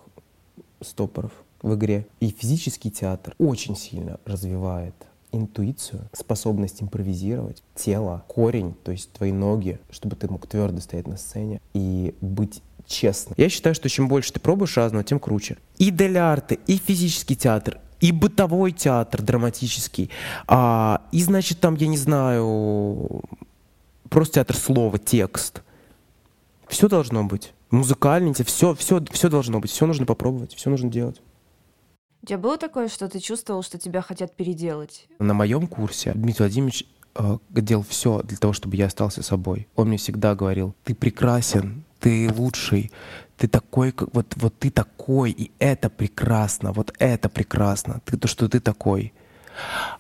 стопоров 0.82 1.32
в 1.62 1.76
игре. 1.76 2.08
И 2.22 2.30
физический 2.30 2.92
театр 2.92 3.36
очень 3.40 3.76
сильно 3.76 4.20
развивает 4.26 4.96
интуицию, 5.36 6.10
способность 6.14 6.82
импровизировать, 6.82 7.64
тело, 7.76 8.24
корень, 8.28 8.76
то 8.84 8.92
есть 8.92 9.12
твои 9.12 9.32
ноги, 9.32 9.80
чтобы 9.90 10.16
ты 10.16 10.28
мог 10.30 10.48
твердо 10.48 10.82
стоять 10.82 11.08
на 11.08 11.18
сцене 11.18 11.62
и 11.74 12.16
быть 12.22 12.62
честно. 12.86 13.34
Я 13.38 13.50
считаю, 13.50 13.76
что 13.76 13.90
чем 13.90 14.08
больше 14.08 14.34
ты 14.34 14.40
пробуешь 14.40 14.78
разного, 14.78 15.04
тем 15.04 15.20
круче. 15.20 15.58
И 15.78 15.90
дель-арты, 15.92 16.60
и 16.68 16.78
физический 16.78 17.36
театр, 17.36 17.80
и 18.00 18.12
бытовой 18.12 18.72
театр 18.72 19.22
драматический, 19.22 20.10
а, 20.48 21.02
и, 21.12 21.22
значит, 21.24 21.60
там, 21.60 21.76
я 21.76 21.88
не 21.88 21.98
знаю, 21.98 23.22
просто 24.10 24.36
театр 24.36 24.56
слова, 24.56 24.98
текст. 24.98 25.64
Все 26.68 26.88
должно 26.88 27.24
быть. 27.24 27.54
Музыкальный, 27.72 28.34
все, 28.34 28.76
все, 28.76 29.04
все 29.12 29.30
должно 29.30 29.60
быть, 29.60 29.72
все 29.72 29.86
нужно 29.86 30.06
попробовать, 30.06 30.54
все 30.56 30.70
нужно 30.70 30.90
делать. 30.90 31.22
У 32.24 32.26
тебя 32.26 32.38
было 32.38 32.58
такое, 32.58 32.88
что 32.88 33.08
ты 33.08 33.20
чувствовал, 33.20 33.64
что 33.64 33.78
тебя 33.78 34.02
хотят 34.02 34.36
переделать? 34.36 35.08
На 35.20 35.34
моем 35.34 35.68
курсе 35.68 36.12
Дмитрий 36.14 36.46
Владимирович 36.46 36.86
э, 37.16 37.38
делал 37.50 37.86
все 37.88 38.22
для 38.24 38.38
того, 38.38 38.54
чтобы 38.54 38.76
я 38.76 38.88
остался 38.88 39.22
собой. 39.22 39.68
Он 39.76 39.90
мне 39.90 39.98
всегда 39.98 40.34
говорил, 40.36 40.76
ты 40.84 40.96
прекрасен, 40.96 41.84
ты 42.00 42.32
лучший, 42.36 42.92
ты 43.38 43.48
такой, 43.48 43.94
вот, 44.14 44.34
вот 44.36 44.58
ты 44.60 44.72
такой, 44.72 45.32
и 45.32 45.52
это 45.60 45.90
прекрасно, 45.90 46.72
вот 46.72 46.94
это 47.00 47.30
прекрасно, 47.30 48.02
ты 48.06 48.18
то, 48.18 48.28
что 48.28 48.48
ты 48.48 48.60
такой. 48.60 49.14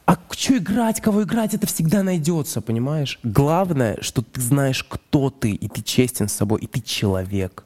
А 0.06 0.18
что 0.32 0.58
играть, 0.58 1.02
кого 1.02 1.24
играть, 1.24 1.54
это 1.54 1.66
всегда 1.68 2.04
найдется, 2.04 2.62
понимаешь? 2.62 3.20
Главное, 3.24 3.98
что 4.02 4.22
ты 4.22 4.42
знаешь, 4.42 4.84
кто 4.84 5.30
ты, 5.30 5.52
и 5.52 5.68
ты 5.68 5.82
честен 5.82 6.28
с 6.28 6.34
собой, 6.34 6.62
и 6.62 6.68
ты 6.68 6.82
человек. 6.82 7.66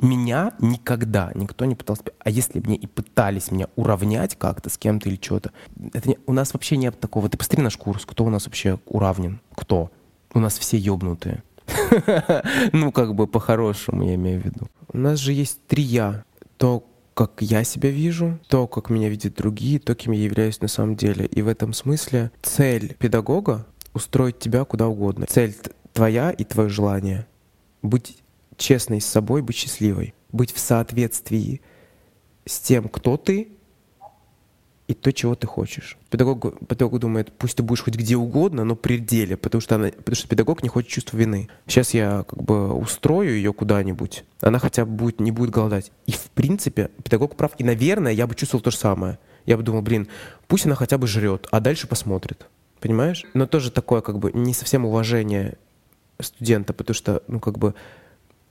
Меня 0.00 0.52
никогда 0.58 1.30
никто 1.34 1.64
не 1.64 1.74
пытался... 1.74 2.04
А 2.18 2.30
если 2.30 2.60
мне 2.60 2.76
и 2.76 2.86
пытались 2.86 3.50
меня 3.50 3.68
уравнять 3.76 4.36
как-то 4.36 4.68
с 4.68 4.76
кем-то 4.76 5.08
или 5.08 5.18
что-то, 5.20 5.52
это 5.94 6.08
не... 6.08 6.18
у 6.26 6.32
нас 6.32 6.52
вообще 6.52 6.76
нет 6.76 7.00
такого. 7.00 7.28
Ты 7.28 7.38
посмотри 7.38 7.62
наш 7.62 7.76
курс, 7.76 8.04
кто 8.04 8.24
у 8.24 8.28
нас 8.28 8.46
вообще 8.46 8.78
уравнен? 8.86 9.40
Кто? 9.54 9.90
У 10.34 10.38
нас 10.38 10.58
все 10.58 10.76
ёбнутые. 10.76 11.42
Ну, 12.72 12.92
как 12.92 13.14
бы 13.14 13.26
по-хорошему, 13.26 14.04
я 14.04 14.14
имею 14.14 14.40
в 14.40 14.44
виду. 14.44 14.68
У 14.92 14.98
нас 14.98 15.18
же 15.18 15.32
есть 15.32 15.60
три 15.66 15.82
«я». 15.82 16.24
То, 16.58 16.84
как 17.14 17.40
я 17.40 17.64
себя 17.64 17.90
вижу, 17.90 18.38
то, 18.48 18.66
как 18.66 18.90
меня 18.90 19.08
видят 19.08 19.34
другие, 19.34 19.78
то, 19.78 19.94
кем 19.94 20.12
я 20.12 20.22
являюсь 20.22 20.60
на 20.60 20.68
самом 20.68 20.96
деле. 20.96 21.26
И 21.26 21.42
в 21.42 21.48
этом 21.48 21.72
смысле 21.72 22.30
цель 22.42 22.94
педагога— 22.98 23.66
устроить 23.94 24.38
тебя 24.38 24.64
куда 24.64 24.88
угодно. 24.88 25.26
Цель 25.28 25.54
твоя 25.92 26.30
и 26.30 26.44
твое 26.44 26.68
желание— 26.68 27.26
быть 27.82 28.18
честной 28.56 29.00
с 29.00 29.06
собой, 29.06 29.42
быть 29.42 29.56
счастливой, 29.56 30.14
быть 30.32 30.52
в 30.52 30.58
соответствии 30.58 31.60
с 32.44 32.60
тем, 32.60 32.88
кто 32.88 33.16
ты, 33.16 33.56
и 34.88 34.94
то, 34.94 35.12
чего 35.12 35.34
ты 35.34 35.46
хочешь. 35.46 35.98
Педагог, 36.10 36.60
педагог 36.66 37.00
думает, 37.00 37.32
пусть 37.36 37.56
ты 37.56 37.62
будешь 37.62 37.82
хоть 37.82 37.96
где 37.96 38.16
угодно, 38.16 38.62
но 38.64 38.76
при 38.76 38.98
деле, 38.98 39.36
потому 39.36 39.60
что, 39.60 39.74
она, 39.74 39.88
потому 39.88 40.14
что 40.14 40.28
педагог 40.28 40.62
не 40.62 40.68
хочет 40.68 40.90
чувства 40.90 41.16
вины. 41.16 41.48
Сейчас 41.66 41.92
я 41.92 42.24
как 42.28 42.42
бы 42.42 42.72
устрою 42.72 43.34
ее 43.34 43.52
куда-нибудь, 43.52 44.24
она 44.40 44.58
хотя 44.58 44.84
бы 44.84 44.92
будет, 44.92 45.20
не 45.20 45.32
будет 45.32 45.50
голодать. 45.50 45.90
И 46.06 46.12
в 46.12 46.30
принципе 46.30 46.90
педагог 47.02 47.36
прав. 47.36 47.52
И, 47.58 47.64
наверное, 47.64 48.12
я 48.12 48.26
бы 48.26 48.34
чувствовал 48.34 48.62
то 48.62 48.70
же 48.70 48.76
самое. 48.76 49.18
Я 49.44 49.56
бы 49.56 49.62
думал, 49.62 49.82
блин, 49.82 50.08
пусть 50.46 50.66
она 50.66 50.76
хотя 50.76 50.98
бы 50.98 51.06
жрет, 51.06 51.48
а 51.50 51.60
дальше 51.60 51.88
посмотрит. 51.88 52.46
Понимаешь? 52.80 53.24
Но 53.34 53.46
тоже 53.46 53.70
такое 53.72 54.02
как 54.02 54.18
бы 54.18 54.32
не 54.32 54.54
совсем 54.54 54.84
уважение 54.84 55.56
студента, 56.20 56.72
потому 56.72 56.94
что, 56.94 57.22
ну 57.26 57.40
как 57.40 57.58
бы, 57.58 57.74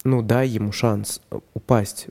ну 0.05 0.21
дай 0.21 0.47
ему 0.47 0.71
шанс 0.71 1.21
упасть 1.53 2.07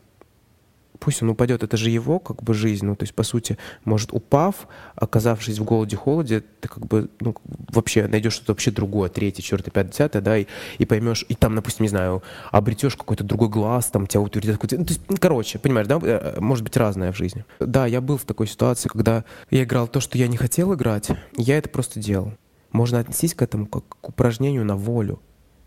пусть 1.05 1.23
он 1.23 1.29
упадет, 1.29 1.63
это 1.63 1.77
же 1.77 1.91
его 1.91 2.19
как 2.19 2.43
бы 2.43 2.55
жизнь, 2.55 2.87
ну 2.87 2.97
то 2.97 3.03
есть 3.03 3.15
по 3.15 3.25
сути, 3.25 3.59
может 3.85 4.15
упав, 4.15 4.67
оказавшись 4.95 5.59
в 5.59 5.65
голоде, 5.65 5.97
холоде, 5.97 6.43
ты 6.61 6.69
как 6.69 6.87
бы 6.87 7.11
ну, 7.21 7.37
вообще 7.71 8.07
найдешь 8.07 8.33
что-то 8.33 8.53
вообще 8.53 8.71
другое, 8.71 9.11
третье, 9.11 9.43
четвертое, 9.43 9.71
пятое, 9.71 9.93
десятое, 9.93 10.23
да, 10.23 10.39
и, 10.39 10.47
и 10.79 10.87
поймешь, 10.87 11.27
и 11.29 11.35
там, 11.35 11.55
допустим, 11.57 11.83
не 11.83 11.91
знаю, 11.91 12.23
обретешь 12.51 12.97
какой-то 12.97 13.23
другой 13.23 13.51
глаз, 13.51 13.87
там 13.87 14.07
тебя 14.07 14.23
утвердят 14.23 14.57
какой-то, 14.57 14.79
ну, 14.79 14.87
то 14.87 14.93
есть, 14.93 15.03
ну, 15.09 15.17
короче, 15.21 15.59
понимаешь, 15.59 15.87
да, 15.87 16.01
э, 16.03 16.41
может 16.41 16.65
быть 16.65 16.77
разное 16.77 17.13
в 17.13 17.17
жизни. 17.17 17.45
Да, 17.61 17.85
я 17.85 18.01
был 18.01 18.17
в 18.17 18.25
такой 18.25 18.47
ситуации, 18.47 18.89
когда 18.89 19.25
я 19.51 19.65
играл 19.65 19.89
то, 19.89 20.01
что 20.01 20.17
я 20.17 20.27
не 20.27 20.39
хотел 20.39 20.73
играть, 20.75 21.11
я 21.37 21.59
это 21.59 21.69
просто 21.69 22.01
делал. 22.01 22.33
Можно 22.73 23.01
отнестись 23.01 23.35
к 23.35 23.43
этому 23.43 23.67
как 23.67 23.85
к 24.01 24.09
упражнению 24.09 24.65
на 24.65 24.77
волю. 24.77 25.21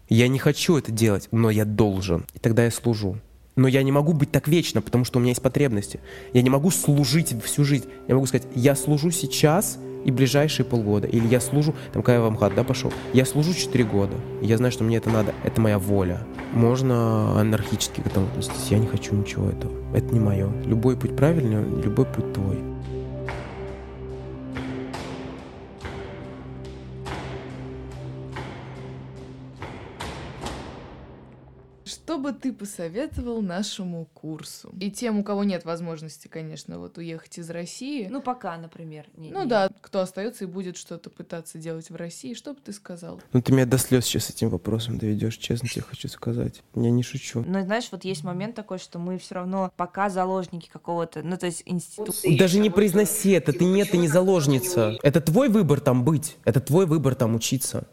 Я 0.10 0.28
не 0.28 0.40
хочу 0.40 0.78
это 0.78 0.92
делать, 0.92 1.28
но 1.32 1.50
я 1.50 1.66
должен. 1.66 2.26
И 2.34 2.40
тогда 2.40 2.64
я 2.66 2.72
служу 2.72 3.18
но 3.58 3.68
я 3.68 3.84
не 3.84 3.92
могу 3.92 4.14
быть 4.14 4.32
так 4.32 4.48
вечно, 4.48 4.82
потому 4.82 5.04
что 5.04 5.18
у 5.18 5.22
меня 5.22 5.32
есть 5.32 5.42
потребности. 5.42 6.00
Я 6.32 6.44
не 6.44 6.50
могу 6.50 6.72
служить 6.72 7.36
всю 7.44 7.66
жизнь. 7.66 7.86
Я 8.08 8.14
могу 8.14 8.28
сказать, 8.28 8.48
я 8.56 8.76
служу 8.76 9.12
сейчас 9.12 9.80
и 10.06 10.12
ближайшие 10.12 10.66
полгода. 10.66 11.08
Или 11.08 11.28
я 11.28 11.42
служу, 11.42 11.76
там, 11.92 12.04
когда 12.04 12.14
я 12.16 12.22
в 12.22 12.28
Амхат, 12.28 12.56
да, 12.56 12.64
пошел, 12.64 12.94
я 13.14 13.26
служу 13.26 13.54
4 13.54 13.84
года. 13.84 14.14
я 14.42 14.58
знаю, 14.58 14.72
что 14.72 14.84
мне 14.84 14.98
это 14.98 15.10
надо. 15.10 15.34
Это 15.44 15.60
моя 15.60 15.80
воля. 15.80 16.26
Можно 16.54 17.38
анархически 17.40 18.02
к 18.02 18.08
этому 18.08 18.28
отнестись. 18.28 18.68
Я 18.70 18.78
не 18.78 18.88
хочу 18.88 19.16
ничего 19.16 19.50
этого. 19.50 19.74
Это 19.94 20.14
не 20.14 20.20
мое. 20.20 20.50
Любой 20.66 20.96
путь 20.96 21.16
правильный, 21.16 21.64
любой 21.82 22.06
путь 22.06 22.32
твой. 22.34 22.67
Ты 32.38 32.54
посоветовал 32.54 33.42
нашему 33.42 34.06
курсу? 34.14 34.74
И 34.80 34.92
тем, 34.92 35.20
у 35.20 35.24
кого 35.24 35.44
нет 35.44 35.66
возможности, 35.66 36.28
конечно, 36.28 36.80
вот 36.80 36.98
уехать 36.98 37.38
из 37.38 37.50
России. 37.50 38.08
Ну, 38.10 38.22
пока, 38.22 38.58
например. 38.58 39.06
Не, 39.16 39.32
ну 39.32 39.44
не. 39.44 39.50
да, 39.50 39.70
кто 39.82 40.00
остается 40.00 40.46
и 40.46 40.48
будет 40.48 40.78
что-то 40.78 41.10
пытаться 41.10 41.58
делать 41.58 41.90
в 41.90 41.96
России, 41.96 42.34
что 42.34 42.54
бы 42.54 42.60
ты 42.64 42.72
сказал? 42.74 43.22
Ну, 43.34 43.42
ты 43.42 43.52
меня 43.52 43.66
до 43.66 43.78
слез 43.78 44.06
сейчас 44.06 44.30
этим 44.30 44.50
вопросом 44.50 44.98
доведешь, 44.98 45.38
честно 45.38 45.68
тебе 45.68 45.84
хочу 45.84 46.08
сказать. 46.08 46.64
Я 46.76 46.92
не 46.92 47.04
шучу. 47.04 47.44
Но 47.46 47.62
знаешь, 47.62 47.90
вот 47.92 48.04
есть 48.06 48.24
момент 48.24 48.56
такой, 48.56 48.78
что 48.78 49.00
мы 49.00 49.18
все 49.18 49.36
равно 49.36 49.72
пока 49.76 50.10
заложники 50.10 50.70
какого-то, 50.72 51.24
ну, 51.24 51.38
то 51.38 51.46
есть 51.46 51.64
института. 51.66 52.14
Даже 52.38 52.60
не 52.60 52.70
произноси 52.70 53.32
это, 53.32 53.54
ты 53.54 53.66
нет, 53.66 53.92
ты 53.92 53.98
не 53.98 54.08
заложница. 54.08 54.98
Это 55.04 55.22
твой 55.22 55.50
выбор 55.50 55.80
там 55.80 56.04
быть, 56.04 56.38
это 56.46 56.62
твой 56.62 56.86
выбор 56.86 57.16
там 57.16 57.36
учиться. 57.36 57.88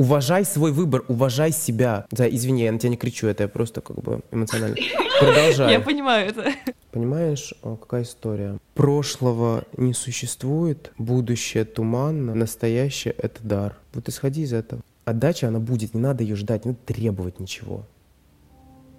Уважай 0.00 0.46
свой 0.46 0.72
выбор, 0.72 1.04
уважай 1.08 1.52
себя. 1.52 2.06
Да, 2.10 2.26
извини, 2.26 2.62
я 2.62 2.72
на 2.72 2.78
тебя 2.78 2.88
не 2.88 2.96
кричу, 2.96 3.26
это 3.26 3.42
я 3.42 3.48
просто 3.50 3.82
как 3.82 4.00
бы 4.00 4.22
эмоционально. 4.30 4.76
Продолжай. 5.20 5.72
Я 5.72 5.80
понимаю 5.80 6.30
это. 6.30 6.54
Понимаешь, 6.90 7.52
какая 7.62 8.04
история? 8.04 8.56
Прошлого 8.72 9.64
не 9.76 9.92
существует, 9.92 10.90
будущее 10.96 11.66
туманно, 11.66 12.34
настоящее— 12.34 13.14
это 13.18 13.42
дар. 13.42 13.76
Вот 13.92 14.08
исходи 14.08 14.40
из 14.40 14.54
этого. 14.54 14.80
Отдача, 15.04 15.48
она 15.48 15.58
будет, 15.58 15.92
не 15.92 16.00
надо 16.00 16.24
ее 16.24 16.34
ждать, 16.34 16.64
не 16.64 16.70
надо 16.70 16.80
требовать 16.86 17.38
ничего. 17.38 17.84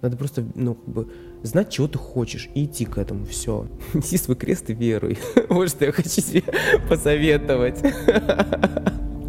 Надо 0.02 0.16
просто, 0.16 0.44
ну, 0.54 0.76
как 0.76 0.88
бы, 0.88 1.12
знать, 1.42 1.70
чего 1.70 1.88
ты 1.88 1.98
хочешь, 1.98 2.48
и 2.54 2.66
идти 2.66 2.84
к 2.84 2.96
этому, 2.96 3.26
все. 3.26 3.66
Неси 3.92 4.18
свой 4.18 4.36
крест 4.36 4.70
и 4.70 4.72
веруй. 4.72 5.18
Вот 5.48 5.68
что 5.68 5.84
я 5.84 5.90
хочу 5.90 6.22
тебе 6.22 6.44
посоветовать. 6.88 7.80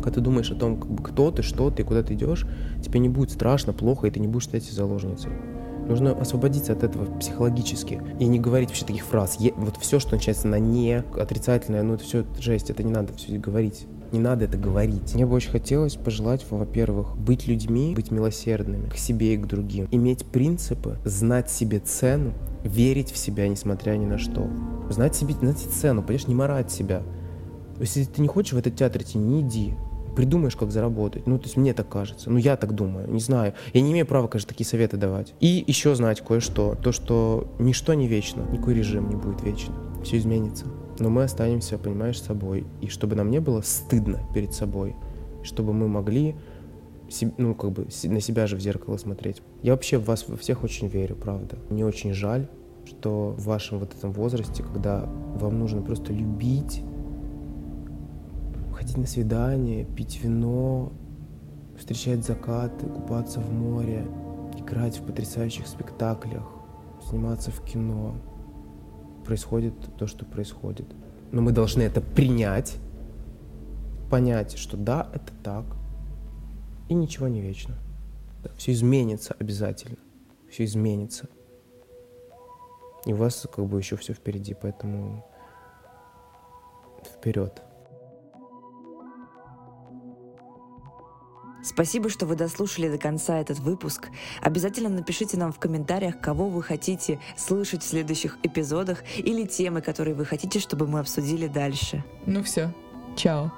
Когда 0.03 0.15
ты 0.15 0.21
думаешь 0.21 0.51
о 0.51 0.55
том, 0.55 0.77
кто 0.77 1.31
ты, 1.31 1.43
что 1.43 1.71
ты, 1.71 1.85
куда 1.85 2.03
ты 2.03 2.13
идешь, 2.13 2.45
тебе 2.83 2.99
не 2.99 3.07
будет 3.07 3.31
страшно, 3.31 3.71
плохо, 3.71 4.07
и 4.07 4.11
ты 4.11 4.19
не 4.19 4.27
будешь 4.27 4.45
стать 4.45 4.69
заложницей. 4.69 5.31
Нужно 5.87 6.11
освободиться 6.11 6.73
от 6.73 6.83
этого 6.83 7.05
психологически 7.19 8.01
и 8.19 8.25
не 8.25 8.39
говорить 8.39 8.69
вообще 8.69 8.85
таких 8.85 9.05
фраз. 9.05 9.37
Е- 9.39 9.53
вот 9.55 9.77
все, 9.77 9.99
что 9.99 10.15
начинается 10.15 10.47
на 10.47 10.59
не, 10.59 11.03
отрицательное, 11.17 11.83
ну 11.83 11.93
это 11.93 12.03
все 12.03 12.25
жесть, 12.37 12.69
это 12.69 12.83
не 12.83 12.91
надо 12.91 13.13
все 13.13 13.37
говорить. 13.37 13.85
Не 14.11 14.19
надо 14.19 14.45
это 14.45 14.57
говорить. 14.57 15.15
Мне 15.15 15.25
бы 15.25 15.35
очень 15.35 15.51
хотелось 15.51 15.95
пожелать, 15.95 16.45
во-первых, 16.49 17.17
быть 17.17 17.47
людьми, 17.47 17.93
быть 17.95 18.11
милосердными 18.11 18.89
к 18.89 18.97
себе 18.97 19.33
и 19.33 19.37
к 19.37 19.47
другим, 19.47 19.87
иметь 19.91 20.25
принципы, 20.25 20.97
знать 21.03 21.49
себе 21.49 21.79
цену, 21.79 22.33
верить 22.63 23.11
в 23.11 23.17
себя, 23.17 23.47
несмотря 23.47 23.93
ни 23.93 24.05
на 24.05 24.17
что. 24.17 24.47
Знать 24.89 25.15
себе, 25.15 25.33
знать 25.33 25.57
цену, 25.57 26.01
понимаешь, 26.01 26.27
не 26.27 26.35
морать 26.35 26.71
себя. 26.71 27.03
Если 27.79 28.03
ты 28.03 28.21
не 28.21 28.27
хочешь 28.27 28.53
в 28.53 28.57
этот 28.57 28.75
театр 28.75 29.01
идти, 29.01 29.17
не 29.17 29.41
иди 29.41 29.73
придумаешь, 30.15 30.55
как 30.55 30.71
заработать. 30.71 31.27
Ну, 31.27 31.37
то 31.37 31.45
есть 31.45 31.57
мне 31.57 31.73
так 31.73 31.89
кажется. 31.89 32.29
Ну, 32.29 32.37
я 32.37 32.55
так 32.57 32.73
думаю, 32.73 33.09
не 33.09 33.19
знаю. 33.19 33.53
Я 33.73 33.81
не 33.81 33.91
имею 33.91 34.05
права, 34.05 34.27
конечно, 34.27 34.49
такие 34.49 34.67
советы 34.67 34.97
давать. 34.97 35.33
И 35.39 35.63
еще 35.65 35.95
знать 35.95 36.21
кое-что. 36.21 36.75
То, 36.75 36.91
что 36.91 37.47
ничто 37.59 37.93
не 37.93 38.07
вечно, 38.07 38.43
никакой 38.51 38.73
режим 38.75 39.09
не 39.09 39.15
будет 39.15 39.41
вечным. 39.43 39.75
Все 40.03 40.17
изменится. 40.17 40.65
Но 40.99 41.09
мы 41.09 41.23
останемся, 41.23 41.77
понимаешь, 41.77 42.21
собой. 42.21 42.65
И 42.81 42.87
чтобы 42.87 43.15
нам 43.15 43.31
не 43.31 43.39
было 43.39 43.61
стыдно 43.61 44.19
перед 44.33 44.53
собой. 44.53 44.95
Чтобы 45.43 45.73
мы 45.73 45.87
могли 45.87 46.35
ну, 47.37 47.53
как 47.53 47.71
бы 47.71 47.87
на 48.03 48.19
себя 48.19 48.47
же 48.47 48.55
в 48.55 48.59
зеркало 48.59 48.97
смотреть. 48.97 49.41
Я 49.61 49.73
вообще 49.73 49.97
в 49.97 50.05
вас 50.05 50.27
во 50.27 50.37
всех 50.37 50.63
очень 50.63 50.87
верю, 50.87 51.15
правда. 51.15 51.57
Мне 51.69 51.85
очень 51.85 52.13
жаль, 52.13 52.47
что 52.85 53.35
в 53.37 53.45
вашем 53.45 53.79
вот 53.79 53.93
этом 53.93 54.11
возрасте, 54.11 54.63
когда 54.63 55.05
вам 55.35 55.59
нужно 55.59 55.81
просто 55.81 56.11
любить 56.11 56.81
ходить 58.83 58.97
на 58.97 59.07
свидание, 59.07 59.85
пить 59.85 60.21
вино, 60.21 60.91
встречать 61.77 62.25
закаты, 62.25 62.85
купаться 62.85 63.39
в 63.39 63.49
море, 63.49 64.05
играть 64.57 64.99
в 64.99 65.05
потрясающих 65.05 65.67
спектаклях, 65.67 66.43
сниматься 67.07 67.49
в 67.49 67.63
кино. 67.63 68.15
Происходит 69.25 69.73
то, 69.97 70.05
что 70.05 70.25
происходит. 70.25 70.85
Но 71.31 71.41
мы 71.41 71.53
должны 71.53 71.81
это 71.81 72.01
принять, 72.01 72.75
понять, 74.11 74.57
что 74.57 74.75
да, 74.75 75.09
это 75.13 75.31
так, 75.43 75.65
и 76.89 76.93
ничего 76.93 77.29
не 77.29 77.39
вечно. 77.39 77.75
Все 78.57 78.73
изменится 78.73 79.33
обязательно. 79.39 79.97
все 80.51 80.65
изменится. 80.65 81.29
И 83.05 83.13
у 83.13 83.15
вас 83.15 83.47
как 83.49 83.65
бы 83.65 83.77
еще 83.77 83.95
все 83.95 84.13
впереди, 84.13 84.53
поэтому 84.53 85.25
вперед. 87.05 87.62
Спасибо, 91.63 92.09
что 92.09 92.25
вы 92.25 92.35
дослушали 92.35 92.89
до 92.89 92.97
конца 92.97 93.39
этот 93.39 93.59
выпуск. 93.59 94.09
Обязательно 94.41 94.89
напишите 94.89 95.37
нам 95.37 95.53
в 95.53 95.59
комментариях, 95.59 96.19
кого 96.19 96.49
вы 96.49 96.61
хотите 96.61 97.19
слышать 97.37 97.83
в 97.83 97.87
следующих 97.87 98.37
эпизодах 98.43 99.03
или 99.17 99.45
темы, 99.45 99.81
которые 99.81 100.13
вы 100.13 100.25
хотите, 100.25 100.59
чтобы 100.59 100.87
мы 100.87 100.99
обсудили 100.99 101.47
дальше. 101.47 102.03
Ну 102.25 102.43
все, 102.43 102.73
чао. 103.15 103.51